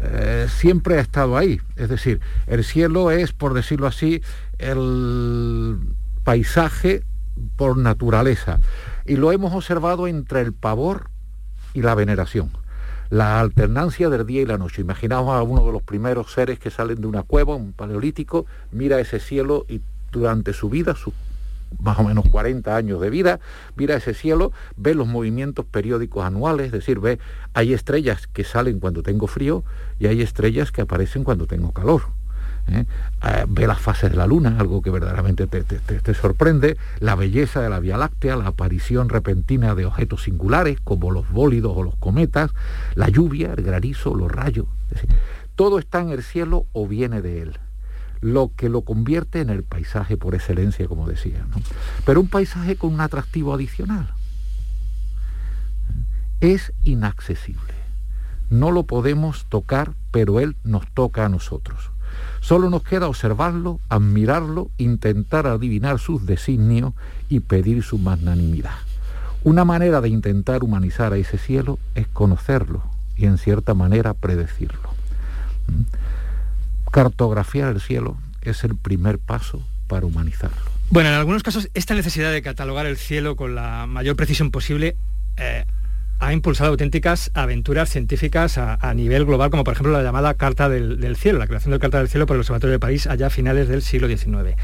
eh, 0.00 0.48
siempre 0.48 0.98
ha 0.98 1.00
estado 1.00 1.36
ahí. 1.36 1.60
Es 1.76 1.88
decir, 1.88 2.20
el 2.48 2.64
cielo 2.64 3.12
es, 3.12 3.32
por 3.32 3.54
decirlo 3.54 3.86
así, 3.86 4.20
el 4.58 5.78
paisaje 6.24 7.04
por 7.54 7.76
naturaleza. 7.76 8.58
Y 9.06 9.14
lo 9.14 9.30
hemos 9.30 9.54
observado 9.54 10.08
entre 10.08 10.40
el 10.40 10.52
pavor 10.54 11.08
y 11.72 11.82
la 11.82 11.94
veneración. 11.94 12.50
La 13.10 13.40
alternancia 13.40 14.10
del 14.10 14.26
día 14.26 14.42
y 14.42 14.46
la 14.46 14.58
noche. 14.58 14.82
Imaginamos 14.82 15.34
a 15.34 15.42
uno 15.42 15.64
de 15.64 15.72
los 15.72 15.82
primeros 15.82 16.30
seres 16.32 16.58
que 16.58 16.70
salen 16.70 17.00
de 17.00 17.06
una 17.06 17.22
cueva, 17.22 17.54
un 17.54 17.72
paleolítico, 17.72 18.44
mira 18.70 19.00
ese 19.00 19.18
cielo 19.18 19.64
y 19.66 19.80
durante 20.12 20.52
su 20.52 20.68
vida, 20.68 20.94
sus 20.94 21.14
más 21.80 21.98
o 21.98 22.04
menos 22.04 22.26
40 22.28 22.76
años 22.76 23.00
de 23.00 23.10
vida, 23.10 23.40
mira 23.76 23.96
ese 23.96 24.14
cielo, 24.14 24.52
ve 24.76 24.94
los 24.94 25.06
movimientos 25.06 25.64
periódicos 25.64 26.24
anuales, 26.24 26.66
es 26.66 26.72
decir, 26.72 27.00
ve, 27.00 27.18
hay 27.54 27.72
estrellas 27.72 28.26
que 28.26 28.44
salen 28.44 28.80
cuando 28.80 29.02
tengo 29.02 29.26
frío 29.26 29.64
y 29.98 30.06
hay 30.06 30.22
estrellas 30.22 30.70
que 30.70 30.82
aparecen 30.82 31.24
cuando 31.24 31.46
tengo 31.46 31.72
calor. 31.72 32.02
¿Eh? 32.68 32.86
Eh, 33.24 33.44
ve 33.48 33.66
las 33.66 33.80
fases 33.80 34.10
de 34.10 34.16
la 34.16 34.26
luna, 34.26 34.56
algo 34.58 34.82
que 34.82 34.90
verdaderamente 34.90 35.46
te, 35.46 35.62
te, 35.62 36.14
sorprende, 36.14 36.76
la 37.00 37.14
belleza 37.14 37.60
de 37.60 37.70
la 37.70 37.80
Vía 37.80 37.96
Láctea, 37.96 38.36
la 38.36 38.48
aparición 38.48 39.08
repentina 39.08 39.74
de 39.74 39.86
objetos 39.86 40.24
singulares 40.24 40.78
como 40.82 41.10
los 41.10 41.30
bólidos 41.30 41.72
o 41.76 41.82
los 41.82 41.96
cometas, 41.96 42.50
la 42.94 43.08
lluvia, 43.08 43.52
el 43.56 43.62
granizo, 43.62 44.14
los 44.14 44.30
rayos. 44.30 44.66
todo 45.56 45.78
está 45.78 46.00
en 46.00 46.10
el 46.10 46.22
cielo 46.22 46.66
o 46.72 46.86
viene 46.86 47.22
de 47.22 47.42
él 47.42 47.58
lo 48.20 48.50
que 48.56 48.68
lo 48.68 48.82
convierte 48.82 49.40
en 49.40 49.50
el 49.50 49.62
paisaje 49.62 50.16
por 50.16 50.34
excelencia, 50.34 50.88
como 50.88 51.08
decía. 51.08 51.46
Pero 52.04 52.20
un 52.20 52.28
paisaje 52.28 52.76
con 52.76 52.92
un 52.92 53.00
atractivo 53.00 53.54
adicional. 53.54 54.12
Es 56.40 56.72
inaccesible. 56.82 57.74
No 58.50 58.70
lo 58.70 58.84
podemos 58.84 59.44
tocar, 59.46 59.92
pero 60.10 60.40
él 60.40 60.56
nos 60.64 60.86
toca 60.92 61.26
a 61.26 61.28
nosotros. 61.28 61.90
Solo 62.40 62.70
nos 62.70 62.82
queda 62.82 63.08
observarlo, 63.08 63.80
admirarlo, 63.88 64.70
intentar 64.78 65.46
adivinar 65.46 65.98
sus 65.98 66.26
designios 66.26 66.94
y 67.28 67.40
pedir 67.40 67.82
su 67.82 67.98
magnanimidad. 67.98 68.76
Una 69.44 69.64
manera 69.64 70.00
de 70.00 70.08
intentar 70.08 70.64
humanizar 70.64 71.12
a 71.12 71.16
ese 71.16 71.38
cielo 71.38 71.78
es 71.94 72.08
conocerlo 72.08 72.82
y 73.16 73.26
en 73.26 73.38
cierta 73.38 73.74
manera 73.74 74.14
predecirlo. 74.14 74.90
Cartografiar 76.90 77.74
el 77.74 77.80
cielo 77.80 78.16
es 78.42 78.64
el 78.64 78.76
primer 78.76 79.18
paso 79.18 79.62
para 79.86 80.06
humanizarlo. 80.06 80.56
Bueno, 80.90 81.10
en 81.10 81.16
algunos 81.16 81.42
casos 81.42 81.68
esta 81.74 81.94
necesidad 81.94 82.32
de 82.32 82.42
catalogar 82.42 82.86
el 82.86 82.96
cielo 82.96 83.36
con 83.36 83.54
la 83.54 83.86
mayor 83.86 84.16
precisión 84.16 84.50
posible 84.50 84.96
eh, 85.36 85.66
ha 86.20 86.32
impulsado 86.32 86.70
auténticas 86.70 87.30
aventuras 87.34 87.88
científicas 87.90 88.58
a, 88.58 88.94
nivel 88.94 89.24
global, 89.24 89.50
como 89.50 89.64
por 89.64 89.74
ejemplo 89.74 89.92
la 89.92 90.02
llamada 90.02 90.34
Carta 90.34 90.68
del, 90.68 91.16
Cielo, 91.16 91.38
la 91.38 91.46
creación 91.46 91.70
del 91.70 91.80
Carta 91.80 91.98
del 91.98 92.08
Cielo 92.08 92.26
por 92.26 92.36
el 92.36 92.40
Observatorio 92.40 92.72
de 92.72 92.80
París 92.80 93.06
allá 93.06 93.28
a 93.28 93.30
finales 93.30 93.68
del 93.68 93.82
siglo 93.82 94.08
XIX. 94.08 94.56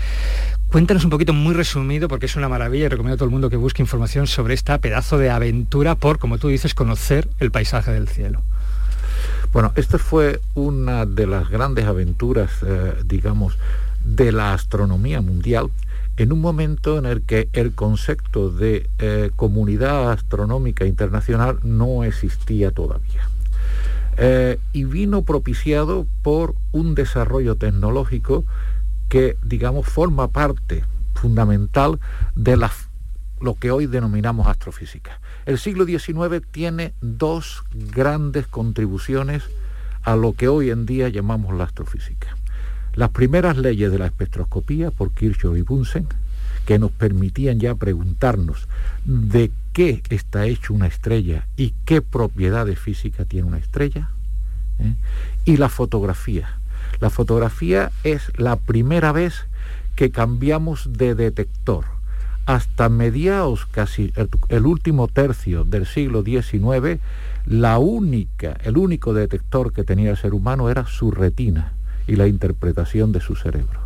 Cuéntanos 0.68 1.04
un 1.04 1.11
poquito 1.11 1.32
muy 1.32 1.54
resumido, 1.54 2.08
porque 2.08 2.26
es 2.26 2.34
una 2.34 2.49
maravilla 2.49 2.87
y 2.87 2.88
recomiendo 2.88 3.14
a 3.14 3.18
todo 3.18 3.26
el 3.26 3.30
mundo 3.30 3.50
que 3.50 3.56
busque 3.56 3.82
información 3.82 4.26
sobre 4.26 4.54
esta 4.54 4.78
pedazo 4.78 5.18
de 5.18 5.30
aventura 5.30 5.94
por, 5.94 6.18
como 6.18 6.38
tú 6.38 6.49
dices, 6.49 6.75
conocer 6.75 7.28
el 7.38 7.52
paisaje 7.52 7.92
del 7.92 8.08
cielo. 8.08 8.42
Bueno, 9.52 9.73
esta 9.76 9.99
fue 9.99 10.40
una 10.54 11.06
de 11.06 11.28
las 11.28 11.49
grandes 11.49 11.84
aventuras, 11.84 12.50
eh, 12.66 12.94
digamos, 13.04 13.56
de 14.04 14.32
la 14.32 14.52
astronomía 14.52 15.20
mundial 15.20 15.70
en 16.16 16.33
un 16.33 16.40
momento 16.40 16.99
en 16.99 17.06
el 17.06 17.23
que 17.23 17.49
el 17.52 17.75
concepto 17.75 18.50
de 18.50 18.88
eh, 18.99 19.30
comunidad 19.35 20.12
astronómica 20.12 20.85
internacional 20.85 21.59
no 21.62 22.04
existía 22.04 22.71
todavía. 22.71 23.28
Eh, 24.16 24.61
y 24.73 24.85
vino 24.85 25.23
propiciado 25.23 26.06
por 26.23 26.54
un 26.71 26.94
desarrollo 26.94 27.56
tecnológico 27.56 28.44
que, 29.09 29.37
digamos, 29.42 29.87
forma 29.87 30.28
parte 30.28 30.85
fundamental 31.14 31.99
de 32.37 32.56
lo 33.40 33.54
que 33.56 33.73
hoy 33.73 33.87
denominamos 33.87 34.47
astrofísica. 34.47 35.21
El 35.47 35.59
siglo 35.59 35.85
XIX 35.85 36.47
tiene 36.50 36.94
dos 37.00 37.64
grandes 37.73 38.47
contribuciones 38.47 39.42
a 40.02 40.14
lo 40.16 40.35
que 40.35 40.49
hoy 40.49 40.71
en 40.71 40.87
día 40.87 41.09
llamamos 41.09 41.54
la 41.54 41.64
astrofísica. 41.64 42.37
Las 42.94 43.10
primeras 43.10 43.56
leyes 43.56 43.90
de 43.90 43.98
la 43.98 44.06
espectroscopía 44.06 44.90
por 44.90 45.10
Kirchhoff 45.12 45.56
y 45.56 45.62
Bunsen, 45.62 46.06
que 46.64 46.78
nos 46.78 46.92
permitían 46.92 47.58
ya 47.58 47.74
preguntarnos 47.74 48.68
de 49.04 49.50
qué 49.72 50.02
está 50.08 50.46
hecho 50.46 50.72
una 50.72 50.86
estrella 50.86 51.46
y 51.56 51.74
qué 51.84 52.00
propiedades 52.00 52.78
físicas 52.78 53.26
tiene 53.26 53.48
una 53.48 53.58
estrella. 53.58 54.10
¿eh? 54.78 54.94
Y 55.44 55.56
la 55.56 55.68
fotografía. 55.68 56.58
La 57.00 57.10
fotografía 57.10 57.90
es 58.04 58.30
la 58.38 58.56
primera 58.56 59.12
vez 59.12 59.46
que 59.96 60.10
cambiamos 60.10 60.92
de 60.92 61.14
detector 61.14 61.86
hasta 62.46 62.88
mediados, 62.88 63.66
casi 63.66 64.12
el, 64.48 64.66
último 64.66 65.08
tercio 65.08 65.64
del 65.64 65.86
siglo 65.86 66.22
XIX, 66.22 67.00
La 67.46 67.78
única, 67.78 68.56
el 68.64 68.76
único 68.76 69.14
detector 69.14 69.72
que 69.72 69.82
tenía 69.82 70.10
el 70.10 70.16
ser 70.16 70.34
humano 70.34 70.70
era 70.70 70.86
su 70.86 71.10
retina 71.10 71.72
y 72.06 72.16
la 72.16 72.26
interpretación 72.26 73.12
de 73.12 73.20
su 73.20 73.37
cerebro. 73.37 73.80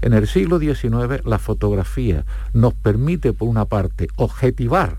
En 0.00 0.12
el 0.12 0.26
siglo 0.26 0.58
XIX 0.58 1.24
la 1.24 1.38
fotografía 1.38 2.24
nos 2.52 2.74
permite, 2.74 3.32
por 3.32 3.48
una 3.48 3.64
parte, 3.64 4.08
objetivar 4.16 4.98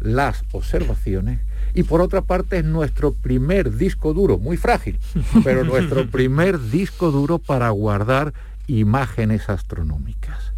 las 0.00 0.42
observaciones 0.52 1.40
y 1.74 1.82
por 1.82 2.00
otra 2.00 2.22
parte 2.22 2.58
es 2.58 2.64
nuestro 2.64 3.12
primer 3.12 3.76
disco 3.76 4.14
duro, 4.14 4.38
muy 4.38 4.56
frágil, 4.56 4.98
pero 5.44 5.64
nuestro 5.64 6.08
primer 6.08 6.58
disco 6.60 7.10
duro 7.10 7.38
para 7.38 7.68
guardar 7.70 8.32
imágenes 8.66 9.48
astronómicas. 9.48 10.52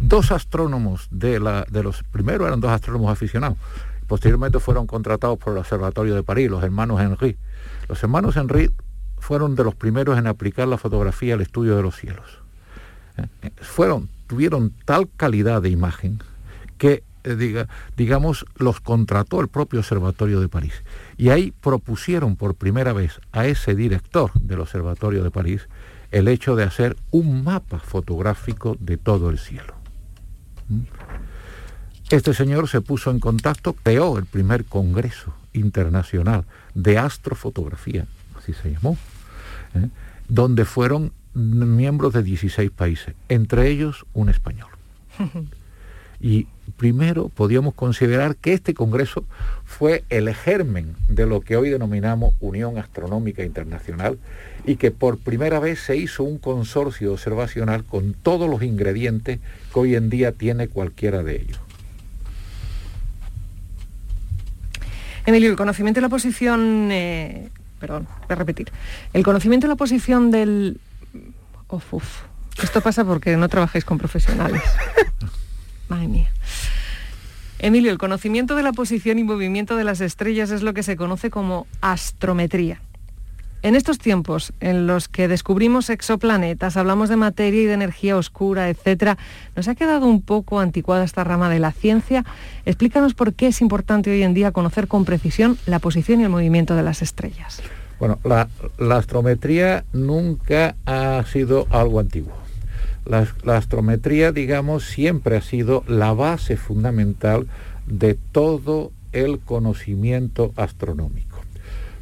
Dos 0.00 0.30
astrónomos 0.30 1.08
de, 1.10 1.40
la, 1.40 1.66
de 1.70 1.82
los 1.82 2.04
primeros 2.04 2.46
eran 2.46 2.60
dos 2.60 2.70
astrónomos 2.70 3.10
aficionados, 3.10 3.58
posteriormente 4.06 4.60
fueron 4.60 4.86
contratados 4.86 5.38
por 5.38 5.52
el 5.52 5.58
Observatorio 5.58 6.14
de 6.14 6.22
París, 6.22 6.50
los 6.50 6.62
hermanos 6.62 7.00
Henry. 7.00 7.36
Los 7.88 8.02
hermanos 8.02 8.36
Henry 8.36 8.70
fueron 9.20 9.54
de 9.54 9.64
los 9.64 9.74
primeros 9.74 10.18
en 10.18 10.26
aplicar 10.26 10.68
la 10.68 10.78
fotografía 10.78 11.34
al 11.34 11.40
estudio 11.40 11.76
de 11.76 11.82
los 11.82 11.96
cielos. 11.96 12.38
Eh, 13.16 13.50
fueron, 13.60 14.08
tuvieron 14.26 14.72
tal 14.84 15.08
calidad 15.16 15.62
de 15.62 15.70
imagen 15.70 16.22
que 16.76 17.02
eh, 17.24 17.66
digamos, 17.96 18.46
los 18.56 18.80
contrató 18.80 19.40
el 19.40 19.48
propio 19.48 19.80
Observatorio 19.80 20.40
de 20.40 20.48
París. 20.48 20.82
Y 21.16 21.30
ahí 21.30 21.52
propusieron 21.52 22.36
por 22.36 22.54
primera 22.54 22.92
vez 22.92 23.20
a 23.32 23.46
ese 23.46 23.74
director 23.74 24.32
del 24.34 24.60
Observatorio 24.60 25.22
de 25.22 25.30
París 25.30 25.68
el 26.10 26.28
hecho 26.28 26.56
de 26.56 26.64
hacer 26.64 26.96
un 27.10 27.44
mapa 27.44 27.80
fotográfico 27.80 28.76
de 28.80 28.96
todo 28.96 29.28
el 29.30 29.38
cielo. 29.38 29.74
¿Mm? 30.68 30.80
Este 32.10 32.32
señor 32.32 32.68
se 32.68 32.80
puso 32.80 33.10
en 33.10 33.20
contacto, 33.20 33.74
creó 33.74 34.16
el 34.16 34.24
primer 34.24 34.64
Congreso 34.64 35.34
Internacional 35.52 36.46
de 36.74 36.96
Astrofotografía, 36.96 38.06
así 38.48 38.62
se 38.62 38.72
llamó, 38.72 38.96
¿eh? 39.74 39.88
donde 40.28 40.64
fueron 40.64 41.12
miembros 41.34 42.12
de 42.12 42.22
16 42.22 42.70
países, 42.70 43.14
entre 43.28 43.68
ellos 43.68 44.06
un 44.12 44.28
español. 44.28 44.70
Y 46.20 46.48
primero 46.76 47.28
podíamos 47.28 47.74
considerar 47.74 48.34
que 48.34 48.52
este 48.52 48.74
Congreso 48.74 49.24
fue 49.64 50.02
el 50.08 50.34
germen 50.34 50.96
de 51.08 51.26
lo 51.26 51.42
que 51.42 51.56
hoy 51.56 51.70
denominamos 51.70 52.34
Unión 52.40 52.76
Astronómica 52.76 53.44
Internacional 53.44 54.18
y 54.66 54.74
que 54.74 54.90
por 54.90 55.18
primera 55.18 55.60
vez 55.60 55.78
se 55.78 55.96
hizo 55.96 56.24
un 56.24 56.38
consorcio 56.38 57.12
observacional 57.12 57.84
con 57.84 58.14
todos 58.14 58.50
los 58.50 58.64
ingredientes 58.64 59.38
que 59.72 59.78
hoy 59.78 59.94
en 59.94 60.10
día 60.10 60.32
tiene 60.32 60.66
cualquiera 60.66 61.22
de 61.22 61.36
ellos. 61.36 61.60
Emilio, 65.24 65.50
el 65.50 65.56
conocimiento 65.56 65.98
de 65.98 66.02
la 66.02 66.08
posición, 66.08 66.88
eh, 66.90 67.50
perdón, 67.78 68.06
voy 68.06 68.32
a 68.32 68.34
repetir, 68.34 68.70
el 69.12 69.22
conocimiento 69.22 69.66
de 69.66 69.72
la 69.72 69.76
posición 69.76 70.30
del... 70.30 70.80
uf, 71.68 72.22
esto 72.62 72.80
pasa 72.80 73.04
porque 73.04 73.36
no 73.36 73.48
trabajáis 73.48 73.84
con 73.84 73.98
profesionales. 73.98 74.62
Madre 75.88 76.08
mía. 76.08 76.30
Emilio, 77.60 77.90
el 77.90 77.98
conocimiento 77.98 78.54
de 78.54 78.62
la 78.62 78.72
posición 78.72 79.18
y 79.18 79.24
movimiento 79.24 79.76
de 79.76 79.84
las 79.84 80.00
estrellas 80.00 80.50
es 80.50 80.62
lo 80.62 80.74
que 80.74 80.82
se 80.82 80.96
conoce 80.96 81.30
como 81.30 81.66
astrometría. 81.80 82.80
En 83.62 83.74
estos 83.74 83.98
tiempos 83.98 84.52
en 84.60 84.86
los 84.86 85.08
que 85.08 85.26
descubrimos 85.26 85.90
exoplanetas, 85.90 86.76
hablamos 86.76 87.08
de 87.08 87.16
materia 87.16 87.62
y 87.62 87.66
de 87.66 87.72
energía 87.74 88.16
oscura, 88.16 88.68
etc., 88.70 89.18
nos 89.56 89.68
ha 89.68 89.74
quedado 89.74 90.06
un 90.06 90.22
poco 90.22 90.60
anticuada 90.60 91.04
esta 91.04 91.24
rama 91.24 91.50
de 91.50 91.58
la 91.58 91.72
ciencia. 91.72 92.24
Explícanos 92.64 93.14
por 93.14 93.34
qué 93.34 93.48
es 93.48 93.60
importante 93.60 94.10
hoy 94.10 94.22
en 94.22 94.34
día 94.34 94.52
conocer 94.52 94.86
con 94.86 95.04
precisión 95.04 95.58
la 95.66 95.80
posición 95.80 96.20
y 96.20 96.24
el 96.24 96.30
movimiento 96.30 96.76
de 96.76 96.82
las 96.82 97.02
estrellas. 97.02 97.60
Bueno, 97.98 98.18
la, 98.22 98.48
la 98.78 98.96
astrometría 98.96 99.84
nunca 99.92 100.76
ha 100.86 101.24
sido 101.26 101.66
algo 101.70 101.98
antiguo. 101.98 102.32
La, 103.08 103.26
astrometría, 103.56 104.32
digamos, 104.32 104.84
siempre 104.84 105.36
ha 105.36 105.40
sido 105.40 105.82
la 105.88 106.12
base 106.12 106.56
fundamental 106.56 107.46
de 107.86 108.14
todo 108.32 108.92
el 109.12 109.40
conocimiento 109.40 110.52
astronómico. 110.56 111.27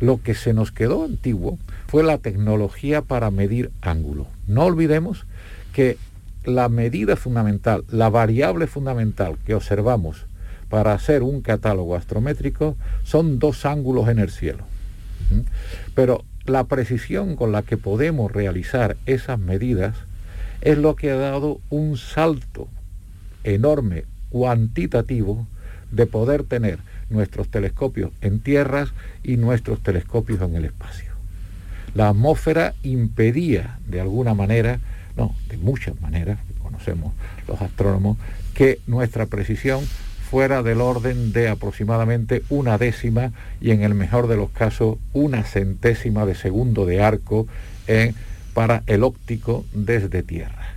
Lo 0.01 0.23
que 0.23 0.35
se 0.35 0.53
nos 0.53 0.73
quedó 0.73 1.05
antiguo 1.05 1.59
fue 1.87 2.03
la 2.03 2.19
tecnología 2.19 3.03
para 3.03 3.31
medir 3.31 3.71
ángulo. 3.81 4.27
No 4.47 4.65
olvidemos 4.65 5.27
que 5.73 5.97
la 6.45 6.69
medida 6.69 7.17
fundamental, 7.17 7.85
la 7.91 8.09
variable 8.09 8.67
fundamental 8.67 9.37
que 9.45 9.55
observamos 9.55 10.27
para 10.69 10.93
hacer 10.93 11.23
un 11.23 11.41
catálogo 11.41 11.97
astrométrico 11.97 12.77
son 13.05 13.39
dos 13.39 13.65
ángulos 13.67 14.09
en 14.09 14.19
el 14.19 14.31
cielo. 14.31 14.65
Pero 15.95 16.25
la 16.45 16.65
precisión 16.65 17.37
con 17.37 17.53
la 17.53 17.63
que 17.63 17.77
podemos 17.77 18.31
realizar 18.31 18.97
esas 19.07 19.39
medidas 19.39 19.97
es 20.61 20.79
lo 20.79 20.97
que 20.97 21.11
ha 21.11 21.17
dado 21.17 21.61
un 21.71 21.97
salto 21.97 22.69
enorme, 23.45 24.05
cuantitativo, 24.31 25.47
de 25.91 26.07
poder 26.07 26.45
tener 26.45 26.79
nuestros 27.11 27.49
telescopios 27.49 28.11
en 28.21 28.40
tierras 28.40 28.90
y 29.23 29.37
nuestros 29.37 29.83
telescopios 29.83 30.40
en 30.42 30.57
el 30.57 30.64
espacio. 30.64 31.12
La 31.95 32.09
atmósfera 32.09 32.75
impedía 32.83 33.79
de 33.87 34.01
alguna 34.01 34.35
manera, 34.35 34.81
no, 35.16 35.35
de 35.49 35.57
muchas 35.57 36.01
maneras, 36.01 36.38
conocemos 36.62 37.14
los 37.49 37.61
astrónomos, 37.62 38.19
que 38.55 38.81
nuestra 38.87 39.27
precisión 39.27 39.83
fuera 40.31 40.62
del 40.62 40.81
orden 40.81 41.33
de 41.33 41.49
aproximadamente 41.49 42.42
una 42.49 42.79
décima 42.79 43.33
y 43.61 43.71
en 43.71 43.83
el 43.83 43.95
mejor 43.95 44.27
de 44.27 44.37
los 44.37 44.51
casos 44.51 44.99
una 45.12 45.45
centésima 45.45 46.27
de 46.27 46.35
segundo 46.35 46.85
de 46.85 47.01
arco 47.01 47.47
para 48.53 48.83
el 48.87 49.05
óptico 49.05 49.64
desde 49.73 50.23
tierra. 50.23 50.75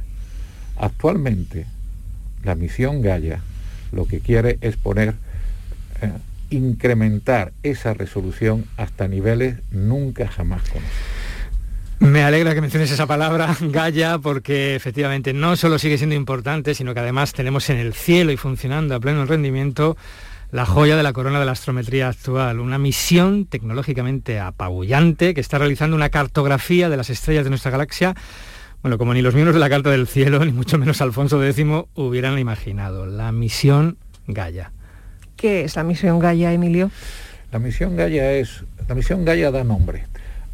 Actualmente, 0.78 1.66
la 2.44 2.56
misión 2.56 3.02
Gaia 3.02 3.42
lo 3.92 4.06
que 4.06 4.20
quiere 4.20 4.58
es 4.62 4.78
poner, 4.78 5.16
eh, 6.02 6.12
incrementar 6.50 7.54
esa 7.64 7.94
resolución 7.94 8.66
hasta 8.78 9.08
niveles 9.08 9.58
nunca 9.72 10.28
jamás 10.28 10.62
conocidos. 10.64 11.20
Me 12.00 12.24
alegra 12.24 12.54
que 12.54 12.62
menciones 12.62 12.92
esa 12.92 13.08
palabra, 13.08 13.58
Gaia, 13.62 14.20
porque 14.20 14.76
efectivamente 14.76 15.34
no 15.34 15.58
solo 15.58 15.78
sigue 15.78 15.98
siendo 15.98 16.16
importante, 16.16 16.74
sino 16.74 16.94
que 16.94 17.02
además 17.02 17.34
tenemos 17.34 17.70
en 17.70 17.78
el 17.78 17.94
cielo 17.94 18.32
y 18.32 18.38
funcionando 18.38 18.96
a 18.96 19.02
pleno 19.02 19.26
rendimiento 19.26 19.98
la 20.52 20.66
joya 20.66 20.96
de 20.96 21.04
la 21.04 21.14
corona 21.14 21.40
de 21.40 21.46
la 21.46 21.52
astrometría 21.52 22.08
actual, 22.08 22.60
una 22.60 22.78
misión 22.78 23.46
tecnológicamente 23.46 24.40
apabullante 24.40 25.34
que 25.34 25.42
está 25.42 25.58
realizando 25.58 25.96
una 25.96 26.10
cartografía 26.10 26.90
de 26.90 26.98
las 26.98 27.10
estrellas 27.10 27.44
de 27.44 27.52
nuestra 27.52 27.70
galaxia, 27.70 28.16
bueno, 28.82 28.98
como 28.98 29.14
ni 29.14 29.22
los 29.22 29.34
miembros 29.34 29.54
de 29.54 29.60
la 29.60 29.70
Carta 29.70 29.90
del 29.90 30.08
Cielo, 30.08 30.40
ni 30.46 30.54
mucho 30.54 30.78
menos 30.78 31.02
Alfonso 31.02 31.44
X 31.44 31.66
hubieran 31.96 32.40
imaginado, 32.40 33.06
la 33.06 33.32
misión 33.34 33.98
Gaia. 34.26 34.72
¿Qué 35.40 35.62
es 35.62 35.78
la 35.78 35.86
misión 35.86 36.20
Gaia, 36.20 36.52
Emilio? 36.52 36.92
La 37.54 37.60
misión 37.60 37.96
Gaia 37.96 38.34
es, 38.34 38.66
la 38.90 38.94
misión 38.94 39.24
Gaia 39.24 39.52
da 39.52 39.64
nombre 39.64 40.04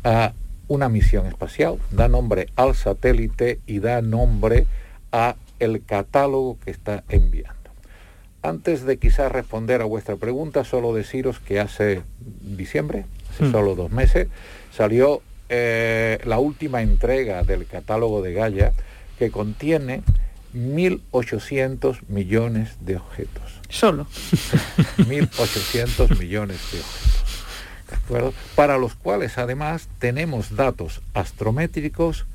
a 0.04 0.34
una 0.68 0.90
misión 0.90 1.26
espacial, 1.26 1.80
da 1.90 2.08
nombre 2.08 2.50
al 2.56 2.76
satélite 2.76 3.60
y 3.66 3.80
da 3.80 4.04
nombre 4.04 4.68
a 5.12 5.38
el 5.58 5.84
catálogo 5.84 6.60
que 6.64 6.70
está 6.70 7.04
enviando. 7.10 7.56
Antes 8.44 8.86
de 8.86 8.98
quizás 8.98 9.32
responder 9.32 9.82
a 9.82 9.86
vuestra 9.86 10.18
pregunta, 10.18 10.64
solo 10.64 10.94
deciros 10.94 11.40
que 11.40 11.60
hace 11.60 12.04
diciembre, 12.20 13.06
hace 13.32 13.46
hmm. 13.46 13.52
solo 13.52 13.74
dos 13.74 13.90
meses, 13.92 14.28
salió 14.72 15.24
eh, 15.50 16.20
la 16.26 16.38
última 16.38 16.84
entrega 16.84 17.42
del 17.42 17.66
catálogo 17.66 18.22
de 18.22 18.34
Gaia 18.34 18.74
que 19.18 19.32
contiene 19.32 20.04
1.800 20.54 22.02
millones 22.08 22.78
de 22.82 22.98
objetos. 22.98 23.65
Solo. 23.76 24.08
1.800 24.98 26.18
millones 26.18 26.58
de 26.72 26.80
objetos. 26.80 27.26
¿De 27.90 27.96
acuerdo? 27.96 28.34
Para 28.56 28.78
los 28.78 28.96
cuales 28.96 29.38
además 29.38 29.90
tenemos 30.00 30.56
datos 30.56 31.02
astrométricos, 31.14 32.26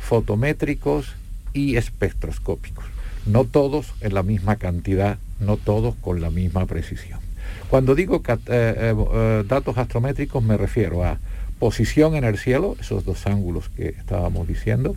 fotométricos 0.00 1.14
y 1.52 1.76
espectroscópicos. 1.76 2.84
No 3.26 3.44
todos 3.44 3.92
en 4.00 4.14
la 4.14 4.22
misma 4.22 4.56
cantidad 4.56 5.18
no 5.38 5.56
todos 5.56 5.94
con 5.96 6.20
la 6.20 6.30
misma 6.30 6.66
precisión. 6.66 7.20
Cuando 7.68 7.94
digo 7.94 8.22
eh, 8.26 8.38
eh, 8.48 8.94
eh, 9.14 9.44
datos 9.46 9.76
astrométricos 9.76 10.42
me 10.42 10.56
refiero 10.56 11.04
a 11.04 11.18
posición 11.58 12.14
en 12.16 12.24
el 12.24 12.38
cielo, 12.38 12.76
esos 12.80 13.04
dos 13.04 13.26
ángulos 13.26 13.68
que 13.68 13.88
estábamos 13.88 14.46
diciendo, 14.46 14.96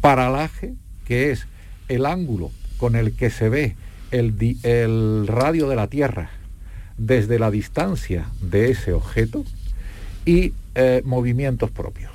paralaje, 0.00 0.74
que 1.04 1.30
es 1.30 1.46
el 1.88 2.06
ángulo 2.06 2.50
con 2.78 2.96
el 2.96 3.16
que 3.16 3.30
se 3.30 3.48
ve 3.48 3.76
el, 4.18 5.26
radio 5.26 5.68
de 5.68 5.76
la 5.76 5.88
Tierra 5.88 6.30
desde 6.96 7.38
la 7.38 7.50
distancia 7.50 8.26
de 8.40 8.70
ese 8.70 8.92
objeto, 8.92 9.44
y 10.26 10.52
movimientos 11.04 11.70
propios. 11.70 12.10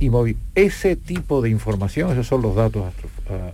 Y 0.00 0.10
ese 0.54 0.96
tipo 0.96 1.42
de 1.42 1.50
información, 1.50 2.10
esos 2.10 2.26
son 2.26 2.42
los 2.42 2.56
datos 2.56 2.92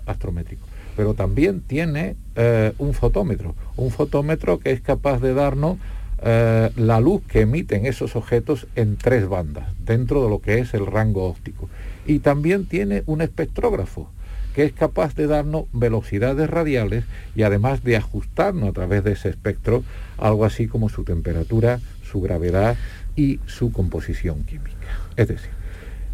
astrométricos 0.07 0.69
pero 0.99 1.15
también 1.15 1.61
tiene 1.61 2.17
eh, 2.35 2.73
un 2.79 2.93
fotómetro, 2.93 3.55
un 3.77 3.93
fotómetro 3.93 4.59
que 4.59 4.73
es 4.73 4.81
capaz 4.81 5.21
de 5.21 5.33
darnos 5.33 5.79
eh, 6.25 6.71
la 6.75 6.99
luz 6.99 7.23
que 7.29 7.43
emiten 7.43 7.87
esos 7.87 8.17
objetos 8.17 8.67
en 8.75 8.97
tres 8.97 9.29
bandas, 9.29 9.69
dentro 9.79 10.25
de 10.25 10.29
lo 10.29 10.41
que 10.41 10.59
es 10.59 10.75
el 10.75 10.87
rango 10.87 11.27
óptico. 11.27 11.69
Y 12.05 12.19
también 12.19 12.67
tiene 12.67 13.05
un 13.07 13.23
espectrógrafo, 13.23 14.11
que 14.55 14.65
es 14.65 14.73
capaz 14.73 15.15
de 15.15 15.27
darnos 15.27 15.67
velocidades 15.73 16.49
radiales 16.51 17.05
y 17.35 17.43
además 17.43 17.85
de 17.85 17.97
ajustarnos 17.97 18.69
a 18.69 18.73
través 18.73 19.05
de 19.05 19.13
ese 19.13 19.29
espectro 19.29 19.85
algo 20.17 20.45
así 20.45 20.67
como 20.67 20.89
su 20.89 21.05
temperatura, 21.05 21.81
su 22.03 22.21
gravedad 22.21 22.77
y 23.17 23.41
su 23.47 23.73
composición 23.73 24.45
química. 24.45 24.87
Es 25.17 25.29
decir, 25.29 25.51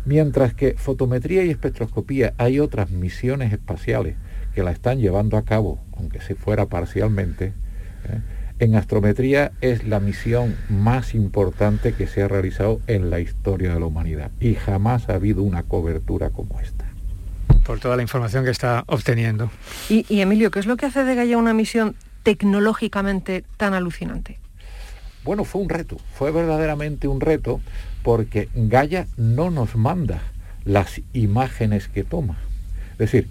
mientras 0.04 0.54
que 0.54 0.74
fotometría 0.76 1.44
y 1.44 1.50
espectroscopía 1.50 2.34
hay 2.38 2.60
otras 2.60 2.90
misiones 2.90 3.52
espaciales 3.52 4.16
que 4.54 4.62
la 4.62 4.70
están 4.70 4.98
llevando 4.98 5.36
a 5.36 5.44
cabo, 5.44 5.80
aunque 5.96 6.20
se 6.20 6.34
fuera 6.34 6.66
parcialmente, 6.66 7.46
¿eh? 7.46 8.20
en 8.60 8.76
astrometría 8.76 9.52
es 9.60 9.84
la 9.84 10.00
misión 10.00 10.54
más 10.68 11.14
importante 11.14 11.92
que 11.92 12.06
se 12.06 12.22
ha 12.22 12.28
realizado 12.28 12.80
en 12.86 13.10
la 13.10 13.20
historia 13.20 13.74
de 13.74 13.80
la 13.80 13.86
humanidad 13.86 14.30
y 14.40 14.54
jamás 14.54 15.08
ha 15.08 15.14
habido 15.14 15.42
una 15.42 15.64
cobertura 15.64 16.30
como 16.30 16.60
esta. 16.60 16.83
Por 17.64 17.80
toda 17.80 17.96
la 17.96 18.02
información 18.02 18.44
que 18.44 18.50
está 18.50 18.84
obteniendo. 18.86 19.50
Y, 19.88 20.20
Emilio, 20.20 20.50
¿qué 20.50 20.60
es 20.60 20.66
lo 20.66 20.76
que 20.76 20.86
hace 20.86 21.04
de 21.04 21.14
Gaia 21.14 21.38
una 21.38 21.54
misión 21.54 21.96
tecnológicamente 22.22 23.44
tan 23.56 23.74
alucinante? 23.74 24.38
Bueno, 25.24 25.44
fue 25.44 25.62
un 25.62 25.70
reto, 25.70 25.96
fue 26.14 26.30
verdaderamente 26.30 27.08
un 27.08 27.20
reto 27.20 27.60
porque 28.02 28.48
Gaia 28.54 29.06
no 29.16 29.50
nos 29.50 29.76
manda 29.76 30.20
las 30.64 31.00
imágenes 31.14 31.88
que 31.88 32.04
toma. 32.04 32.36
Es 32.92 32.98
decir, 32.98 33.28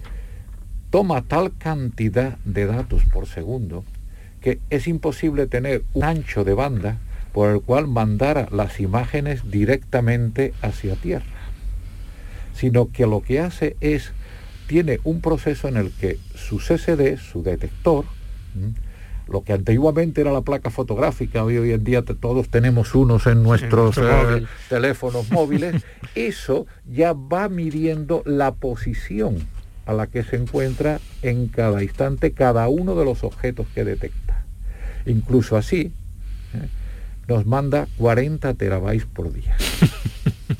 toma 0.90 1.22
tal 1.22 1.56
cantidad 1.56 2.36
de 2.44 2.66
datos 2.66 3.04
por 3.12 3.26
segundo 3.26 3.84
que 4.44 4.60
es 4.68 4.86
imposible 4.86 5.46
tener 5.46 5.84
un 5.94 6.04
ancho 6.04 6.44
de 6.44 6.52
banda 6.52 6.98
por 7.32 7.50
el 7.50 7.62
cual 7.62 7.88
mandara 7.88 8.46
las 8.52 8.78
imágenes 8.78 9.50
directamente 9.50 10.52
hacia 10.60 10.96
Tierra, 10.96 11.24
sino 12.54 12.92
que 12.92 13.06
lo 13.06 13.22
que 13.22 13.40
hace 13.40 13.74
es, 13.80 14.12
tiene 14.66 15.00
un 15.04 15.20
proceso 15.20 15.68
en 15.68 15.76
el 15.76 15.90
que 15.92 16.18
su 16.34 16.58
CCD, 16.58 17.18
su 17.18 17.42
detector, 17.42 18.04
lo 19.28 19.42
que 19.42 19.52
antiguamente 19.52 20.20
era 20.20 20.32
la 20.32 20.42
placa 20.42 20.70
fotográfica, 20.70 21.44
hoy, 21.44 21.56
hoy 21.56 21.72
en 21.72 21.84
día 21.84 22.02
todos 22.02 22.48
tenemos 22.48 22.94
unos 22.94 23.26
en 23.26 23.42
nuestros 23.42 23.96
eh, 23.98 24.44
teléfonos 24.68 25.30
móviles, 25.30 25.82
eso 26.14 26.66
ya 26.86 27.12
va 27.12 27.48
midiendo 27.48 28.22
la 28.26 28.54
posición 28.54 29.38
a 29.86 29.92
la 29.92 30.06
que 30.06 30.24
se 30.24 30.36
encuentra 30.36 31.00
en 31.22 31.48
cada 31.48 31.82
instante 31.82 32.32
cada 32.32 32.68
uno 32.68 32.94
de 32.94 33.04
los 33.04 33.24
objetos 33.24 33.66
que 33.74 33.84
detecta. 33.84 34.44
Incluso 35.06 35.56
así, 35.56 35.92
¿eh? 36.54 36.68
nos 37.28 37.46
manda 37.46 37.88
40 37.98 38.54
terabytes 38.54 39.06
por 39.06 39.32
día. 39.32 39.56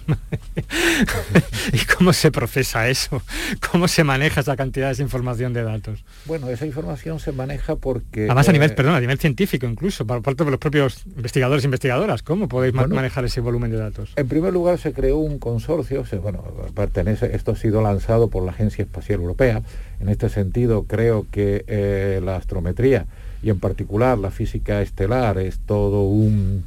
¿Y 1.73 1.79
cómo 1.97 2.13
se 2.13 2.31
procesa 2.31 2.89
eso? 2.89 3.23
¿Cómo 3.71 3.89
se 3.89 4.05
maneja 4.05 4.41
esa 4.41 4.57
cantidad 4.57 4.95
de 4.95 5.03
información 5.03 5.53
de 5.53 5.63
datos? 5.63 6.05
Bueno, 6.27 6.49
esa 6.49 6.67
información 6.67 7.21
se 7.21 7.33
maneja 7.33 7.77
porque... 7.77 8.25
Además 8.25 8.49
a 8.49 8.53
nivel, 8.53 8.71
eh, 8.71 8.75
perdón, 8.75 8.95
a 8.95 9.01
nivel 9.01 9.19
científico 9.19 9.67
incluso, 9.67 10.07
por 10.07 10.23
parte 10.23 10.45
de 10.45 10.51
los 10.51 10.61
propios 10.61 11.05
investigadores 11.07 11.65
e 11.65 11.67
investigadoras, 11.67 12.23
¿cómo 12.23 12.49
podéis 12.49 12.75
manejar 12.75 13.25
ese 13.25 13.41
volumen 13.41 13.71
de 13.71 13.79
datos? 13.79 14.13
En 14.17 14.29
primer 14.29 14.53
lugar 14.53 14.79
se 14.79 14.93
creó 14.93 15.19
un 15.19 15.39
consorcio, 15.39 16.05
bueno, 16.23 16.45
pertenece, 16.75 17.35
esto 17.35 17.53
ha 17.53 17.57
sido 17.57 17.83
lanzado 17.83 18.29
por 18.29 18.45
la 18.45 18.53
Agencia 18.53 18.83
Espacial 18.83 19.21
Europea, 19.21 19.63
en 20.01 20.09
este 20.09 20.29
sentido 20.29 20.85
creo 20.85 21.27
que 21.31 21.65
eh, 21.67 22.21
la 22.23 22.37
astrometría 22.37 23.07
y 23.43 23.51
en 23.51 23.59
particular 23.59 24.19
la 24.19 24.31
física 24.31 24.83
estelar 24.83 25.39
es 25.39 25.59
todo 25.61 26.03
un 26.03 26.65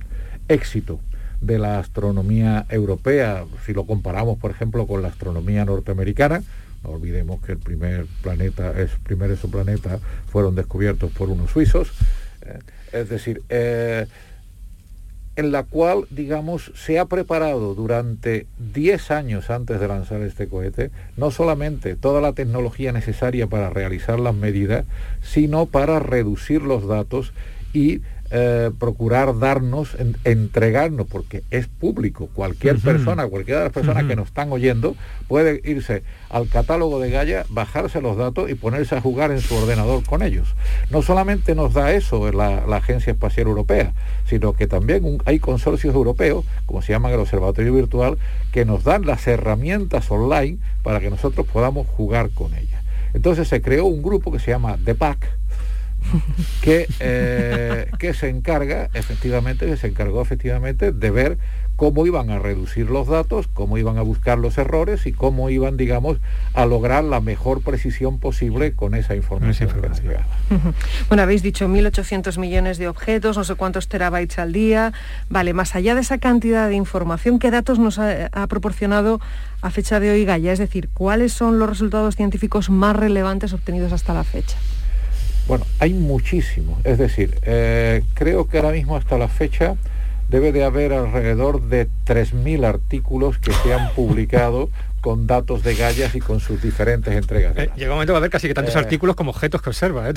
éxito 0.47 0.99
de 1.41 1.59
la 1.59 1.79
astronomía 1.79 2.65
europea, 2.69 3.45
si 3.65 3.73
lo 3.73 3.85
comparamos, 3.85 4.37
por 4.37 4.51
ejemplo, 4.51 4.87
con 4.87 5.01
la 5.01 5.09
astronomía 5.09 5.65
norteamericana, 5.65 6.43
no 6.83 6.91
olvidemos 6.91 7.41
que 7.41 7.53
el 7.53 7.57
primer 7.57 8.05
planeta, 8.21 8.71
el 8.71 8.89
primer 9.03 9.31
exoplaneta 9.31 9.99
fueron 10.31 10.55
descubiertos 10.55 11.11
por 11.11 11.29
unos 11.29 11.51
suizos, 11.51 11.91
eh, 12.41 12.59
es 12.93 13.09
decir, 13.09 13.41
eh, 13.49 14.07
en 15.37 15.51
la 15.51 15.63
cual, 15.63 16.07
digamos, 16.09 16.71
se 16.75 16.97
ha 16.97 17.05
preparado 17.05 17.75
durante 17.75 18.47
10 18.73 19.11
años 19.11 19.51
antes 19.51 19.79
de 19.79 19.87
lanzar 19.87 20.21
este 20.21 20.47
cohete, 20.47 20.89
no 21.15 21.29
solamente 21.29 21.95
toda 21.95 22.21
la 22.21 22.33
tecnología 22.33 22.91
necesaria 22.91 23.45
para 23.45 23.69
realizar 23.69 24.19
las 24.19 24.33
medidas, 24.33 24.85
sino 25.21 25.67
para 25.67 25.99
reducir 25.99 26.63
los 26.63 26.87
datos 26.87 27.33
y 27.71 28.01
eh, 28.31 28.71
procurar 28.77 29.39
darnos, 29.39 29.95
entregarnos, 30.23 31.07
porque 31.07 31.43
es 31.51 31.67
público. 31.67 32.29
Cualquier 32.33 32.79
persona, 32.79 33.27
cualquiera 33.27 33.59
de 33.59 33.65
las 33.65 33.73
personas 33.73 34.05
que 34.05 34.15
nos 34.15 34.27
están 34.27 34.51
oyendo, 34.51 34.95
puede 35.27 35.61
irse 35.63 36.03
al 36.29 36.49
catálogo 36.49 36.99
de 36.99 37.09
Gaia, 37.09 37.45
bajarse 37.49 38.01
los 38.01 38.17
datos 38.17 38.49
y 38.49 38.55
ponerse 38.55 38.95
a 38.95 39.01
jugar 39.01 39.31
en 39.31 39.39
su 39.39 39.55
ordenador 39.55 40.03
con 40.03 40.21
ellos. 40.21 40.55
No 40.89 41.01
solamente 41.01 41.55
nos 41.55 41.73
da 41.73 41.93
eso 41.93 42.31
la, 42.31 42.65
la 42.65 42.77
Agencia 42.77 43.11
Espacial 43.11 43.47
Europea, 43.47 43.93
sino 44.25 44.53
que 44.53 44.67
también 44.67 45.19
hay 45.25 45.39
consorcios 45.39 45.95
europeos, 45.95 46.45
como 46.65 46.81
se 46.81 46.93
llaman 46.93 47.13
el 47.13 47.19
Observatorio 47.19 47.73
Virtual, 47.73 48.17
que 48.51 48.65
nos 48.65 48.83
dan 48.83 49.05
las 49.05 49.25
herramientas 49.27 50.11
online 50.11 50.57
para 50.83 50.99
que 50.99 51.09
nosotros 51.09 51.47
podamos 51.47 51.87
jugar 51.87 52.29
con 52.31 52.53
ellas. 52.53 52.81
Entonces 53.13 53.47
se 53.47 53.61
creó 53.61 53.85
un 53.85 54.01
grupo 54.01 54.31
que 54.31 54.39
se 54.39 54.51
llama 54.51 54.77
The 54.83 54.95
Pack, 54.95 55.37
que, 56.61 56.87
eh, 56.99 57.89
que 57.99 58.13
se 58.13 58.29
encarga, 58.29 58.89
efectivamente, 58.93 59.65
que 59.65 59.77
se 59.77 59.87
encargó 59.87 60.21
efectivamente 60.21 60.91
de 60.91 61.11
ver 61.11 61.37
cómo 61.77 62.07
iban 62.07 62.31
a 62.31 62.39
reducir 62.39 62.89
los 62.89 63.07
datos, 63.07 63.47
cómo 63.47 63.77
iban 63.77 63.99
a 63.99 64.01
buscar 64.01 64.39
los 64.39 64.57
errores 64.57 65.05
y 65.05 65.13
cómo 65.13 65.51
iban, 65.51 65.77
digamos, 65.77 66.17
a 66.55 66.65
lograr 66.65 67.03
la 67.03 67.21
mejor 67.21 67.61
precisión 67.61 68.19
posible 68.19 68.73
con 68.73 68.95
esa 68.95 69.15
información. 69.15 69.69
bueno, 71.07 71.23
habéis 71.23 71.43
dicho 71.43 71.67
1.800 71.67 72.39
millones 72.39 72.79
de 72.79 72.87
objetos, 72.87 73.37
no 73.37 73.43
sé 73.43 73.53
cuántos 73.53 73.87
terabytes 73.87 74.39
al 74.39 74.53
día. 74.53 74.91
Vale, 75.29 75.53
más 75.53 75.75
allá 75.75 75.93
de 75.93 76.01
esa 76.01 76.17
cantidad 76.17 76.67
de 76.67 76.75
información, 76.75 77.37
¿qué 77.37 77.51
datos 77.51 77.77
nos 77.77 77.99
ha, 77.99 78.47
proporcionado 78.47 79.21
a 79.61 79.69
fecha 79.69 79.99
de 79.99 80.09
hoy 80.09 80.25
Gaia? 80.25 80.51
Es 80.51 80.59
decir, 80.59 80.89
¿cuáles 80.91 81.31
son 81.31 81.59
los 81.59 81.69
resultados 81.69 82.15
científicos 82.15 82.71
más 82.71 82.95
relevantes 82.95 83.53
obtenidos 83.53 83.93
hasta 83.93 84.15
la 84.15 84.23
fecha? 84.23 84.57
Bueno, 85.47 85.65
hay 85.79 85.93
muchísimos. 85.93 86.79
Es 86.83 86.97
decir, 86.97 87.37
eh, 87.43 88.03
creo 88.13 88.47
que 88.47 88.57
ahora 88.57 88.71
mismo 88.71 88.97
hasta 88.97 89.17
la 89.17 89.27
fecha 89.27 89.75
debe 90.29 90.51
de 90.51 90.65
haber 90.65 90.91
alrededor 90.91 91.61
de 91.61 91.87
3.000 92.05 92.65
artículos 92.65 93.37
que 93.37 93.53
se 93.53 93.73
han 93.73 93.93
publicado 93.93 94.69
con 94.99 95.25
datos 95.25 95.63
de 95.63 95.75
gallas 95.75 96.15
y 96.15 96.19
con 96.19 96.41
sus 96.41 96.61
diferentes 96.61 97.15
entregas. 97.15 97.55
Eh, 97.55 97.69
llega 97.77 97.91
un 97.91 97.95
momento 97.95 98.11
va 98.13 98.17
a 98.17 98.19
haber 98.19 98.29
casi 98.29 98.47
que 98.49 98.53
tantos 98.53 98.75
eh, 98.75 98.79
artículos 98.79 99.15
como 99.15 99.31
objetos 99.31 99.61
que 99.61 99.69
observa. 99.69 100.09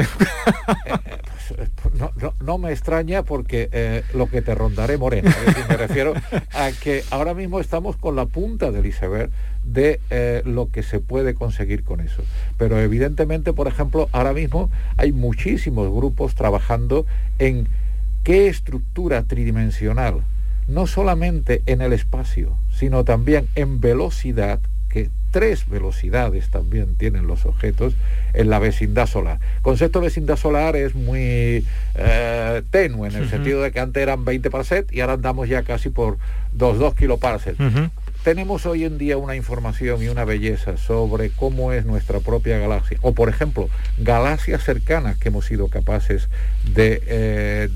No, 2.41 2.59
me 2.59 2.73
extraña 2.73 3.23
porque 3.23 4.05
lo 4.15 4.29
que 4.29 4.43
te 4.43 4.55
rondaré 4.55 4.99
morena. 4.99 5.35
me 5.69 5.77
refiero 5.77 6.15
a 6.53 6.71
que 6.83 7.05
ahora 7.11 7.35
mismo 7.35 7.61
estamos 7.61 7.97
con 7.97 8.17
la 8.17 8.27
punta 8.27 8.71
del 8.71 8.87
iceberg 8.87 9.31
de 9.65 10.01
eh, 10.11 10.43
lo 10.45 10.71
que 10.71 10.83
se 10.83 11.01
puede 11.01 11.35
conseguir 11.35 11.85
con 11.85 12.01
eso. 12.01 12.23
Pero 12.59 12.79
evidentemente, 12.79 13.53
por 13.53 13.69
ejemplo, 13.69 14.09
ahora 14.13 14.33
mismo 14.33 14.71
hay 14.97 15.13
muchísimos 15.13 15.91
grupos 15.93 16.35
trabajando 16.35 17.07
en 17.39 17.69
qué 18.25 18.49
estructura 18.49 19.23
tridimensional, 19.25 20.23
no 20.69 20.87
solamente 20.87 21.63
en 21.67 21.81
el 21.81 21.93
espacio, 21.93 22.57
sino 22.73 23.05
también 23.05 23.49
en 23.55 23.81
velocidad, 23.81 24.61
tres 25.31 25.69
velocidades 25.69 26.51
también 26.51 26.97
tienen 26.97 27.27
los 27.27 27.47
objetos 27.47 27.95
en 28.33 28.51
la 28.51 28.59
vecindad 28.59 29.07
solar. 29.07 29.39
El 29.57 29.63
concepto 29.63 30.01
de 30.01 30.07
vecindad 30.07 30.37
solar 30.37 30.77
es 30.77 30.95
muy 30.95 31.65
eh, 31.95 32.63
tenue 32.71 33.09
en 33.09 33.17
el 33.17 33.29
sentido 33.29 33.63
de 33.63 33.73
que 33.73 33.81
antes 33.81 34.03
eran 34.03 34.25
20 34.25 34.51
parsecs 34.51 34.93
y 34.93 35.01
ahora 35.01 35.15
andamos 35.15 35.49
ya 35.49 35.63
casi 35.63 35.91
por 35.91 36.19
2, 36.53 36.95
kiloparsecs 36.95 37.59
tenemos 38.23 38.67
hoy 38.67 38.85
en 38.85 38.99
día 38.99 39.17
una 39.17 39.35
información 39.35 40.03
y 40.03 40.09
una 40.09 40.25
belleza 40.25 40.77
sobre 40.77 41.31
cómo 41.31 41.73
es 41.73 41.87
nuestra 41.87 42.21
propia 42.21 42.59
galaxia, 42.59 42.99
o 43.01 43.13
por 43.13 43.29
ejemplo, 43.29 43.69
galaxias 43.99 44.63
cercanas 44.63 45.17
que 45.17 45.29
hemos 45.29 45.47
sido 45.47 45.69
capaces 45.69 46.29
de 46.75 47.03
eh, 47.07 47.69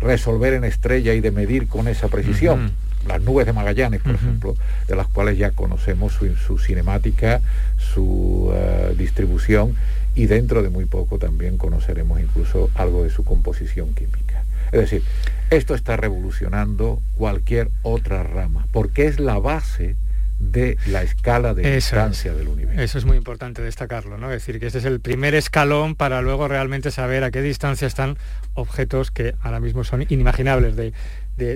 resolver 0.00 0.54
en 0.54 0.64
estrella 0.64 1.14
y 1.14 1.20
de 1.20 1.30
medir 1.30 1.66
con 1.66 1.88
esa 1.88 2.08
precisión. 2.08 2.72
Las 3.08 3.22
nubes 3.22 3.46
de 3.46 3.52
Magallanes, 3.52 4.00
por 4.02 4.14
ejemplo, 4.14 4.54
de 4.86 4.94
las 4.94 5.08
cuales 5.08 5.38
ya 5.38 5.50
conocemos 5.50 6.12
su, 6.12 6.58
cinemática, 6.58 7.40
su 7.76 8.52
eh, 8.54 8.94
distribución 8.96 9.74
y 10.14 10.26
dentro 10.26 10.62
de 10.62 10.68
muy 10.68 10.84
poco 10.84 11.18
también 11.18 11.58
conoceremos 11.58 12.20
incluso 12.20 12.70
algo 12.74 13.04
de 13.04 13.10
su 13.10 13.24
composición 13.24 13.94
química. 13.94 14.44
Es 14.72 14.80
decir, 14.80 15.02
esto 15.50 15.74
está 15.74 15.96
revolucionando 15.96 17.00
cualquier 17.16 17.70
otra 17.82 18.22
rama, 18.22 18.66
porque 18.72 19.06
es 19.06 19.18
la 19.18 19.38
base 19.38 19.96
de 20.38 20.78
la 20.86 21.02
escala 21.02 21.52
de 21.54 21.74
distancia 21.74 22.32
del 22.32 22.48
universo. 22.48 22.80
Eso 22.80 22.98
es 22.98 23.04
muy 23.04 23.16
importante 23.16 23.60
destacarlo, 23.62 24.18
¿no? 24.18 24.30
Es 24.30 24.44
decir, 24.44 24.60
que 24.60 24.66
este 24.66 24.78
es 24.78 24.84
el 24.84 25.00
primer 25.00 25.34
escalón 25.34 25.94
para 25.94 26.22
luego 26.22 26.46
realmente 26.46 26.90
saber 26.90 27.24
a 27.24 27.30
qué 27.30 27.42
distancia 27.42 27.86
están 27.86 28.16
objetos 28.54 29.10
que 29.10 29.34
ahora 29.40 29.58
mismo 29.58 29.84
son 29.84 30.02
inimaginables 30.08 30.76
de, 30.76 30.92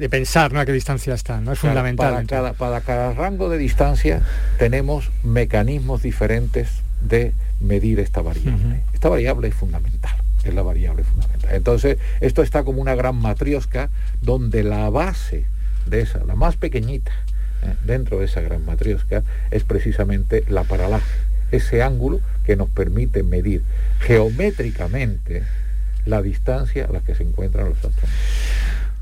pensar 0.08 0.52
¿no? 0.52 0.60
a 0.60 0.66
qué 0.66 0.72
distancia 0.72 1.14
están, 1.14 1.44
¿no? 1.44 1.52
Es 1.52 1.58
fundamental. 1.58 2.12
Para 2.12 2.26
cada, 2.26 2.52
para 2.52 2.80
cada 2.80 3.12
rango 3.12 3.48
de 3.48 3.58
distancia 3.58 4.22
tenemos 4.58 5.10
mecanismos 5.22 6.02
diferentes 6.02 6.82
de 7.02 7.32
medir 7.60 8.00
esta 8.00 8.22
variable. 8.22 8.80
Esta 8.92 9.08
variable 9.08 9.48
es 9.48 9.54
fundamental, 9.54 10.16
es 10.44 10.54
la 10.54 10.62
variable 10.62 11.04
fundamental. 11.04 11.54
Entonces, 11.54 11.98
esto 12.20 12.42
está 12.42 12.64
como 12.64 12.80
una 12.80 12.94
gran 12.94 13.16
matriosca 13.16 13.90
donde 14.20 14.62
la 14.62 14.88
base 14.90 15.44
de 15.86 16.00
esa, 16.00 16.24
la 16.24 16.34
más 16.34 16.56
pequeñita, 16.56 17.12
eh, 17.62 17.74
dentro 17.84 18.18
de 18.18 18.26
esa 18.26 18.40
gran 18.40 18.64
matriosca, 18.64 19.22
es 19.50 19.64
precisamente 19.64 20.44
la 20.48 20.64
paralaje, 20.64 21.18
ese 21.50 21.82
ángulo 21.82 22.20
que 22.44 22.56
nos 22.56 22.68
permite 22.68 23.22
medir 23.22 23.62
geométricamente 24.00 25.42
la 26.04 26.22
distancia 26.22 26.86
a 26.86 26.92
la 26.92 27.00
que 27.00 27.14
se 27.14 27.22
encuentran 27.22 27.68
los 27.68 27.76
astros. 27.76 28.10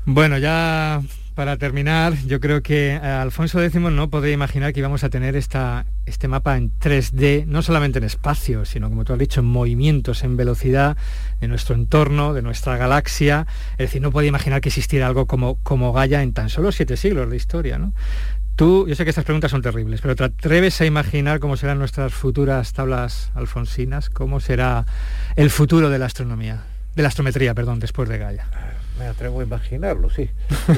Bueno, 0.05 0.39
ya 0.39 1.01
para 1.35 1.57
terminar, 1.57 2.15
yo 2.25 2.39
creo 2.39 2.61
que 2.61 2.89
eh, 2.89 2.97
Alfonso 2.97 3.61
X 3.63 3.79
no 3.79 4.09
podría 4.09 4.33
imaginar 4.33 4.73
que 4.73 4.79
íbamos 4.79 5.03
a 5.03 5.09
tener 5.09 5.35
esta, 5.35 5.85
este 6.05 6.27
mapa 6.27 6.57
en 6.57 6.71
3D, 6.79 7.45
no 7.45 7.61
solamente 7.61 7.99
en 7.99 8.05
espacio, 8.05 8.65
sino 8.65 8.89
como 8.89 9.05
tú 9.05 9.13
has 9.13 9.19
dicho, 9.19 9.39
en 9.39 9.45
movimientos, 9.45 10.23
en 10.23 10.37
velocidad 10.37 10.97
de 11.39 11.47
nuestro 11.47 11.75
entorno, 11.75 12.33
de 12.33 12.41
nuestra 12.41 12.77
galaxia. 12.77 13.45
Es 13.73 13.77
decir, 13.77 14.01
no 14.01 14.11
podía 14.11 14.29
imaginar 14.29 14.59
que 14.59 14.69
existiera 14.69 15.07
algo 15.07 15.27
como, 15.27 15.55
como 15.63 15.93
Gaia 15.93 16.23
en 16.23 16.33
tan 16.33 16.49
solo 16.49 16.71
siete 16.71 16.97
siglos 16.97 17.29
de 17.29 17.37
historia. 17.37 17.77
¿no? 17.77 17.93
Tú, 18.55 18.87
yo 18.87 18.95
sé 18.95 19.03
que 19.03 19.11
estas 19.11 19.25
preguntas 19.25 19.51
son 19.51 19.61
terribles, 19.61 20.01
pero 20.01 20.15
¿te 20.15 20.23
atreves 20.23 20.81
a 20.81 20.85
imaginar 20.85 21.39
cómo 21.39 21.57
serán 21.57 21.77
nuestras 21.77 22.11
futuras 22.11 22.73
tablas 22.73 23.31
alfonsinas? 23.35 24.09
¿Cómo 24.09 24.39
será 24.39 24.85
el 25.35 25.51
futuro 25.51 25.89
de 25.89 25.99
la 25.99 26.07
astronomía? 26.07 26.63
De 26.95 27.03
la 27.03 27.07
astrometría, 27.07 27.53
perdón, 27.53 27.79
después 27.79 28.09
de 28.09 28.17
Gaia. 28.17 28.47
Me 29.01 29.07
atrevo 29.07 29.39
a 29.39 29.43
imaginarlo, 29.43 30.11
sí. 30.11 30.29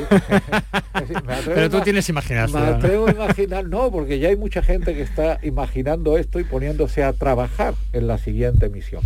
pero 1.45 1.69
tú 1.69 1.81
tienes 1.81 2.07
imaginación. 2.07 2.61
Me 2.61 2.67
atrevo 2.69 3.07
a 3.07 3.11
imaginar, 3.11 3.65
no, 3.65 3.91
porque 3.91 4.17
ya 4.19 4.29
hay 4.29 4.37
mucha 4.37 4.63
gente 4.63 4.93
que 4.93 5.01
está 5.01 5.39
imaginando 5.43 6.17
esto 6.17 6.39
y 6.39 6.45
poniéndose 6.45 7.03
a 7.03 7.11
trabajar 7.11 7.73
en 7.91 8.07
la 8.07 8.17
siguiente 8.17 8.69
misión. 8.69 9.03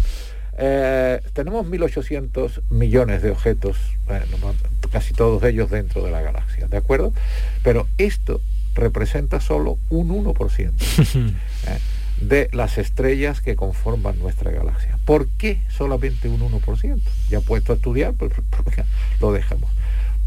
Eh, 0.60 1.20
tenemos 1.34 1.66
1.800 1.66 2.62
millones 2.70 3.24
de 3.24 3.32
objetos, 3.32 3.78
casi 4.92 5.16
todos 5.16 5.44
ellos 5.46 5.72
dentro 5.72 6.04
de 6.04 6.12
la 6.12 6.22
galaxia, 6.22 6.68
¿de 6.68 6.78
acuerdo? 6.78 7.12
Pero 7.64 7.88
esto 7.98 8.40
representa 8.76 9.42
solo 9.42 9.80
un 9.90 10.10
1% 10.10 10.72
¿eh? 11.16 11.80
de 12.22 12.50
las 12.52 12.78
estrellas 12.78 13.42
que 13.42 13.56
conforman 13.56 14.20
nuestra 14.20 14.52
galaxia. 14.52 14.98
¿Por 15.06 15.28
qué 15.38 15.62
solamente 15.70 16.30
un 16.30 16.42
1%? 16.42 17.00
Ya 17.30 17.42
puesto 17.42 17.74
a 17.74 17.76
estudiar, 17.76 18.14
pues, 18.14 18.34
lo 19.22 19.32
dejamos. 19.32 19.70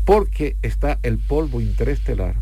Porque 0.04 0.56
está 0.62 0.98
el 1.02 1.18
polvo 1.18 1.60
interestelar 1.60 2.34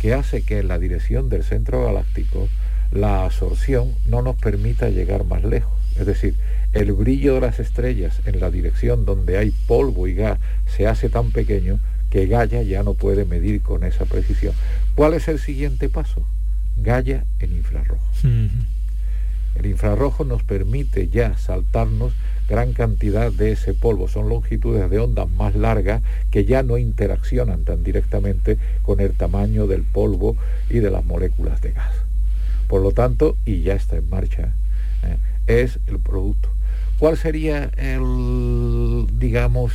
que 0.00 0.14
hace 0.14 0.42
que 0.42 0.58
en 0.58 0.68
la 0.68 0.78
dirección 0.78 1.28
del 1.28 1.44
centro 1.44 1.84
galáctico 1.84 2.48
la 2.92 3.24
absorción 3.24 3.94
no 4.06 4.22
nos 4.22 4.36
permita 4.36 4.88
llegar 4.90 5.24
más 5.24 5.42
lejos. 5.44 5.72
Es 5.98 6.06
decir, 6.06 6.36
el 6.72 6.92
brillo 6.92 7.34
de 7.34 7.40
las 7.40 7.58
estrellas 7.58 8.20
en 8.26 8.38
la 8.40 8.50
dirección 8.50 9.04
donde 9.04 9.38
hay 9.38 9.50
polvo 9.66 10.06
y 10.06 10.14
gas 10.14 10.38
se 10.66 10.86
hace 10.86 11.08
tan 11.08 11.30
pequeño 11.30 11.78
que 12.10 12.26
Gaia 12.26 12.62
ya 12.62 12.82
no 12.82 12.94
puede 12.94 13.24
medir 13.24 13.62
con 13.62 13.82
esa 13.82 14.04
precisión. 14.04 14.54
¿Cuál 14.94 15.14
es 15.14 15.28
el 15.28 15.38
siguiente 15.38 15.88
paso? 15.88 16.26
Gaia 16.76 17.24
en 17.40 17.56
infrarrojo. 17.56 18.04
El 19.58 19.66
infrarrojo 19.66 20.24
nos 20.24 20.42
permite 20.42 21.08
ya 21.08 21.36
saltarnos 21.38 22.12
gran 22.48 22.72
cantidad 22.72 23.32
de 23.32 23.52
ese 23.52 23.74
polvo. 23.74 24.08
Son 24.08 24.28
longitudes 24.28 24.88
de 24.90 24.98
onda 24.98 25.26
más 25.26 25.54
largas 25.54 26.02
que 26.30 26.44
ya 26.44 26.62
no 26.62 26.78
interaccionan 26.78 27.64
tan 27.64 27.82
directamente 27.82 28.58
con 28.82 29.00
el 29.00 29.12
tamaño 29.12 29.66
del 29.66 29.82
polvo 29.82 30.36
y 30.70 30.78
de 30.78 30.90
las 30.90 31.04
moléculas 31.04 31.60
de 31.60 31.72
gas. 31.72 31.92
Por 32.68 32.82
lo 32.82 32.92
tanto, 32.92 33.36
y 33.44 33.62
ya 33.62 33.74
está 33.74 33.96
en 33.96 34.08
marcha, 34.08 34.52
¿eh? 35.02 35.16
es 35.46 35.78
el 35.86 35.98
producto. 35.98 36.48
¿Cuál 36.98 37.16
sería 37.16 37.70
el, 37.76 39.06
digamos, 39.18 39.72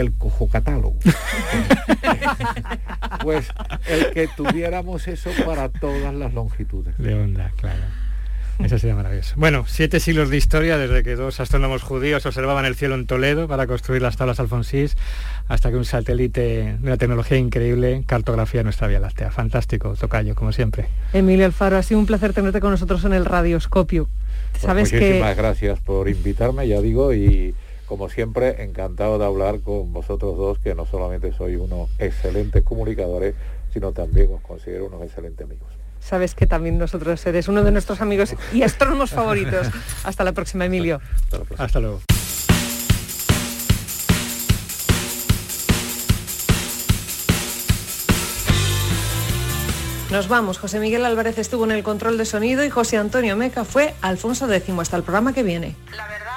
el 0.00 0.12
cojo 0.12 0.48
catálogo. 0.48 0.96
pues 3.22 3.48
el 3.86 4.10
que 4.12 4.28
tuviéramos 4.28 5.08
eso 5.08 5.30
para 5.44 5.68
todas 5.68 6.14
las 6.14 6.34
longitudes. 6.34 6.96
De 6.98 7.14
onda, 7.14 7.52
claro. 7.56 7.82
Eso 8.58 8.76
sería 8.76 8.96
maravilloso. 8.96 9.34
Bueno, 9.36 9.64
siete 9.68 10.00
siglos 10.00 10.30
de 10.30 10.36
historia 10.36 10.78
desde 10.78 11.04
que 11.04 11.14
dos 11.14 11.38
astrónomos 11.38 11.82
judíos 11.82 12.26
observaban 12.26 12.64
el 12.64 12.74
cielo 12.74 12.96
en 12.96 13.06
Toledo 13.06 13.46
para 13.46 13.68
construir 13.68 14.02
las 14.02 14.16
tablas 14.16 14.40
Alfonsís 14.40 14.96
hasta 15.46 15.70
que 15.70 15.76
un 15.76 15.84
satélite 15.84 16.40
de 16.40 16.76
una 16.82 16.96
tecnología 16.96 17.38
increíble 17.38 18.02
cartografía 18.04 18.64
nuestra 18.64 18.88
Vía 18.88 18.98
Láctea. 18.98 19.30
Fantástico, 19.30 19.94
Tocayo, 19.94 20.34
como 20.34 20.52
siempre. 20.52 20.88
Emilio 21.12 21.46
Alfaro, 21.46 21.76
ha 21.76 21.82
sido 21.84 22.00
un 22.00 22.06
placer 22.06 22.32
tenerte 22.32 22.60
con 22.60 22.72
nosotros 22.72 23.04
en 23.04 23.12
el 23.12 23.24
radioscopio. 23.24 24.08
Pues 24.50 24.62
Sabes 24.62 24.92
muchísimas 24.92 25.36
gracias 25.36 25.78
por 25.78 26.08
invitarme, 26.08 26.66
ya 26.66 26.80
digo, 26.80 27.14
y 27.14 27.54
como 27.88 28.10
siempre, 28.10 28.62
encantado 28.62 29.18
de 29.18 29.24
hablar 29.24 29.60
con 29.60 29.92
vosotros 29.92 30.36
dos, 30.36 30.58
que 30.58 30.74
no 30.74 30.84
solamente 30.84 31.32
soy 31.32 31.56
unos 31.56 31.88
excelentes 31.98 32.62
comunicadores, 32.62 33.34
sino 33.72 33.92
también 33.92 34.32
os 34.32 34.42
considero 34.42 34.86
unos 34.86 35.02
excelentes 35.02 35.46
amigos. 35.46 35.68
Sabes 36.00 36.34
que 36.34 36.46
también 36.46 36.78
nosotros 36.78 37.24
eres 37.26 37.48
uno 37.48 37.64
de 37.64 37.72
nuestros 37.72 38.00
amigos 38.00 38.34
y 38.52 38.62
astrónomos 38.62 39.10
favoritos. 39.10 39.68
Hasta 40.04 40.22
la 40.22 40.32
próxima, 40.32 40.66
Emilio. 40.66 41.00
Hasta 41.56 41.80
luego. 41.80 42.00
Nos 50.10 50.28
vamos. 50.28 50.58
José 50.58 50.78
Miguel 50.78 51.04
Álvarez 51.04 51.36
estuvo 51.38 51.64
en 51.64 51.72
el 51.72 51.82
control 51.82 52.16
de 52.16 52.24
sonido 52.24 52.64
y 52.64 52.70
José 52.70 52.96
Antonio 52.96 53.36
Meca 53.36 53.64
fue 53.64 53.94
Alfonso 54.00 54.50
X. 54.50 54.74
Hasta 54.78 54.96
el 54.96 55.02
programa 55.02 55.34
que 55.34 55.42
viene. 55.42 55.74
La 55.94 56.06
verdad 56.06 56.27